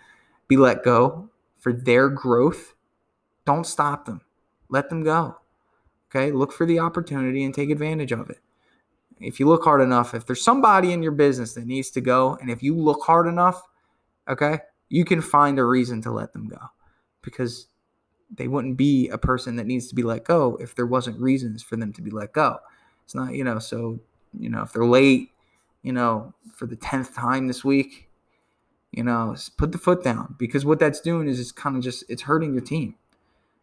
be 0.48 0.56
let 0.56 0.82
go 0.82 1.30
for 1.58 1.72
their 1.72 2.08
growth, 2.08 2.74
don't 3.44 3.66
stop 3.66 4.06
them. 4.06 4.20
Let 4.68 4.90
them 4.90 5.04
go. 5.04 5.36
Okay. 6.10 6.32
Look 6.32 6.52
for 6.52 6.66
the 6.66 6.80
opportunity 6.80 7.44
and 7.44 7.54
take 7.54 7.70
advantage 7.70 8.12
of 8.12 8.28
it. 8.28 8.40
If 9.20 9.40
you 9.40 9.46
look 9.46 9.64
hard 9.64 9.80
enough, 9.80 10.14
if 10.14 10.26
there's 10.26 10.42
somebody 10.42 10.92
in 10.92 11.02
your 11.02 11.12
business 11.12 11.54
that 11.54 11.66
needs 11.66 11.90
to 11.90 12.00
go, 12.00 12.36
and 12.40 12.50
if 12.50 12.62
you 12.62 12.76
look 12.76 13.02
hard 13.02 13.26
enough, 13.26 13.62
okay, 14.28 14.60
you 14.88 15.04
can 15.04 15.20
find 15.20 15.58
a 15.58 15.64
reason 15.64 16.00
to 16.02 16.10
let 16.10 16.32
them 16.32 16.48
go 16.48 16.58
because 17.22 17.66
they 18.34 18.48
wouldn't 18.48 18.76
be 18.76 19.08
a 19.08 19.18
person 19.18 19.56
that 19.56 19.66
needs 19.66 19.88
to 19.88 19.94
be 19.94 20.02
let 20.02 20.24
go 20.24 20.56
if 20.60 20.74
there 20.74 20.86
wasn't 20.86 21.18
reasons 21.20 21.62
for 21.62 21.76
them 21.76 21.92
to 21.94 22.02
be 22.02 22.10
let 22.10 22.32
go. 22.32 22.58
It's 23.04 23.14
not, 23.14 23.34
you 23.34 23.42
know, 23.42 23.58
so 23.58 23.98
you 24.38 24.48
know, 24.48 24.62
if 24.62 24.72
they're 24.72 24.84
late, 24.84 25.30
you 25.82 25.92
know, 25.92 26.34
for 26.54 26.66
the 26.66 26.76
10th 26.76 27.14
time 27.14 27.46
this 27.46 27.64
week, 27.64 28.08
you 28.92 29.02
know, 29.02 29.36
put 29.56 29.72
the 29.72 29.78
foot 29.78 30.02
down 30.02 30.34
because 30.38 30.64
what 30.64 30.78
that's 30.78 31.00
doing 31.00 31.28
is 31.28 31.38
it's 31.38 31.52
kind 31.52 31.76
of 31.76 31.82
just, 31.82 32.04
it's 32.08 32.22
hurting 32.22 32.52
your 32.52 32.62
team. 32.62 32.94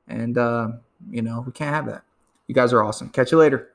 And, 0.08 0.38
uh, 0.38 0.70
you 1.10 1.22
know, 1.22 1.44
we 1.46 1.52
can't 1.52 1.74
have 1.74 1.88
that. 1.88 2.04
You 2.48 2.56
guys 2.56 2.74
are 2.74 2.84
awesome. 2.84 3.10
Catch 3.10 3.32
you 3.32 3.40
later. 3.40 3.70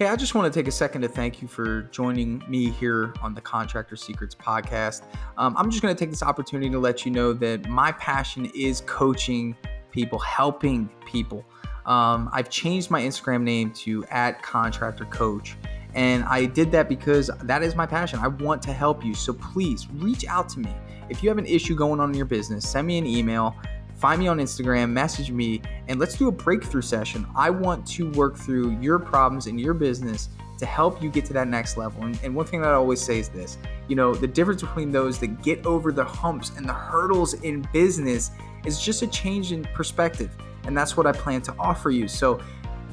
Hey, 0.00 0.06
I 0.06 0.16
just 0.16 0.34
want 0.34 0.50
to 0.50 0.58
take 0.58 0.66
a 0.66 0.72
second 0.72 1.02
to 1.02 1.08
thank 1.08 1.42
you 1.42 1.48
for 1.48 1.82
joining 1.90 2.42
me 2.48 2.70
here 2.70 3.12
on 3.20 3.34
the 3.34 3.40
Contractor 3.42 3.96
Secrets 3.96 4.34
podcast. 4.34 5.02
Um, 5.36 5.54
I'm 5.58 5.68
just 5.68 5.82
going 5.82 5.94
to 5.94 5.98
take 5.98 6.08
this 6.08 6.22
opportunity 6.22 6.70
to 6.70 6.78
let 6.78 7.04
you 7.04 7.12
know 7.12 7.34
that 7.34 7.68
my 7.68 7.92
passion 7.92 8.50
is 8.54 8.80
coaching 8.86 9.54
people, 9.90 10.18
helping 10.18 10.88
people. 11.04 11.44
Um, 11.90 12.30
I've 12.32 12.48
changed 12.48 12.88
my 12.88 13.02
Instagram 13.02 13.42
name 13.42 13.72
to 13.72 14.04
at 14.10 14.40
contractor 14.42 15.06
coach. 15.06 15.56
And 15.94 16.22
I 16.22 16.44
did 16.44 16.70
that 16.70 16.88
because 16.88 17.32
that 17.42 17.64
is 17.64 17.74
my 17.74 17.84
passion. 17.84 18.20
I 18.20 18.28
want 18.28 18.62
to 18.62 18.72
help 18.72 19.04
you. 19.04 19.12
So 19.12 19.32
please 19.32 19.88
reach 19.94 20.24
out 20.24 20.48
to 20.50 20.60
me. 20.60 20.72
If 21.08 21.20
you 21.20 21.28
have 21.28 21.38
an 21.38 21.46
issue 21.46 21.74
going 21.74 21.98
on 21.98 22.10
in 22.10 22.16
your 22.16 22.26
business, 22.26 22.68
send 22.68 22.86
me 22.86 22.96
an 22.98 23.06
email, 23.06 23.56
find 23.96 24.20
me 24.20 24.28
on 24.28 24.38
Instagram, 24.38 24.90
message 24.90 25.32
me, 25.32 25.62
and 25.88 25.98
let's 25.98 26.16
do 26.16 26.28
a 26.28 26.32
breakthrough 26.32 26.82
session. 26.82 27.26
I 27.34 27.50
want 27.50 27.84
to 27.88 28.08
work 28.12 28.36
through 28.36 28.78
your 28.78 29.00
problems 29.00 29.48
in 29.48 29.58
your 29.58 29.74
business 29.74 30.28
to 30.58 30.66
help 30.66 31.02
you 31.02 31.10
get 31.10 31.24
to 31.24 31.32
that 31.32 31.48
next 31.48 31.76
level. 31.76 32.04
And, 32.04 32.16
and, 32.22 32.36
one 32.36 32.46
thing 32.46 32.60
that 32.60 32.68
I 32.68 32.74
always 32.74 33.00
say 33.00 33.18
is 33.18 33.30
this 33.30 33.58
you 33.88 33.96
know, 33.96 34.14
the 34.14 34.28
difference 34.28 34.60
between 34.62 34.92
those 34.92 35.18
that 35.18 35.42
get 35.42 35.66
over 35.66 35.90
the 35.90 36.04
humps 36.04 36.52
and 36.56 36.68
the 36.68 36.72
hurdles 36.72 37.34
in 37.34 37.66
business 37.72 38.30
is 38.64 38.80
just 38.80 39.02
a 39.02 39.08
change 39.08 39.50
in 39.50 39.64
perspective. 39.74 40.36
And 40.70 40.76
that's 40.76 40.96
what 40.96 41.04
I 41.04 41.10
plan 41.10 41.42
to 41.42 41.54
offer 41.58 41.90
you. 41.90 42.06
So 42.06 42.40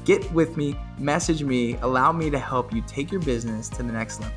get 0.04 0.28
with 0.32 0.56
me, 0.56 0.76
message 0.98 1.44
me, 1.44 1.76
allow 1.76 2.10
me 2.10 2.28
to 2.28 2.36
help 2.36 2.74
you 2.74 2.82
take 2.88 3.12
your 3.12 3.20
business 3.20 3.68
to 3.68 3.84
the 3.84 3.92
next 3.92 4.20
level. 4.20 4.34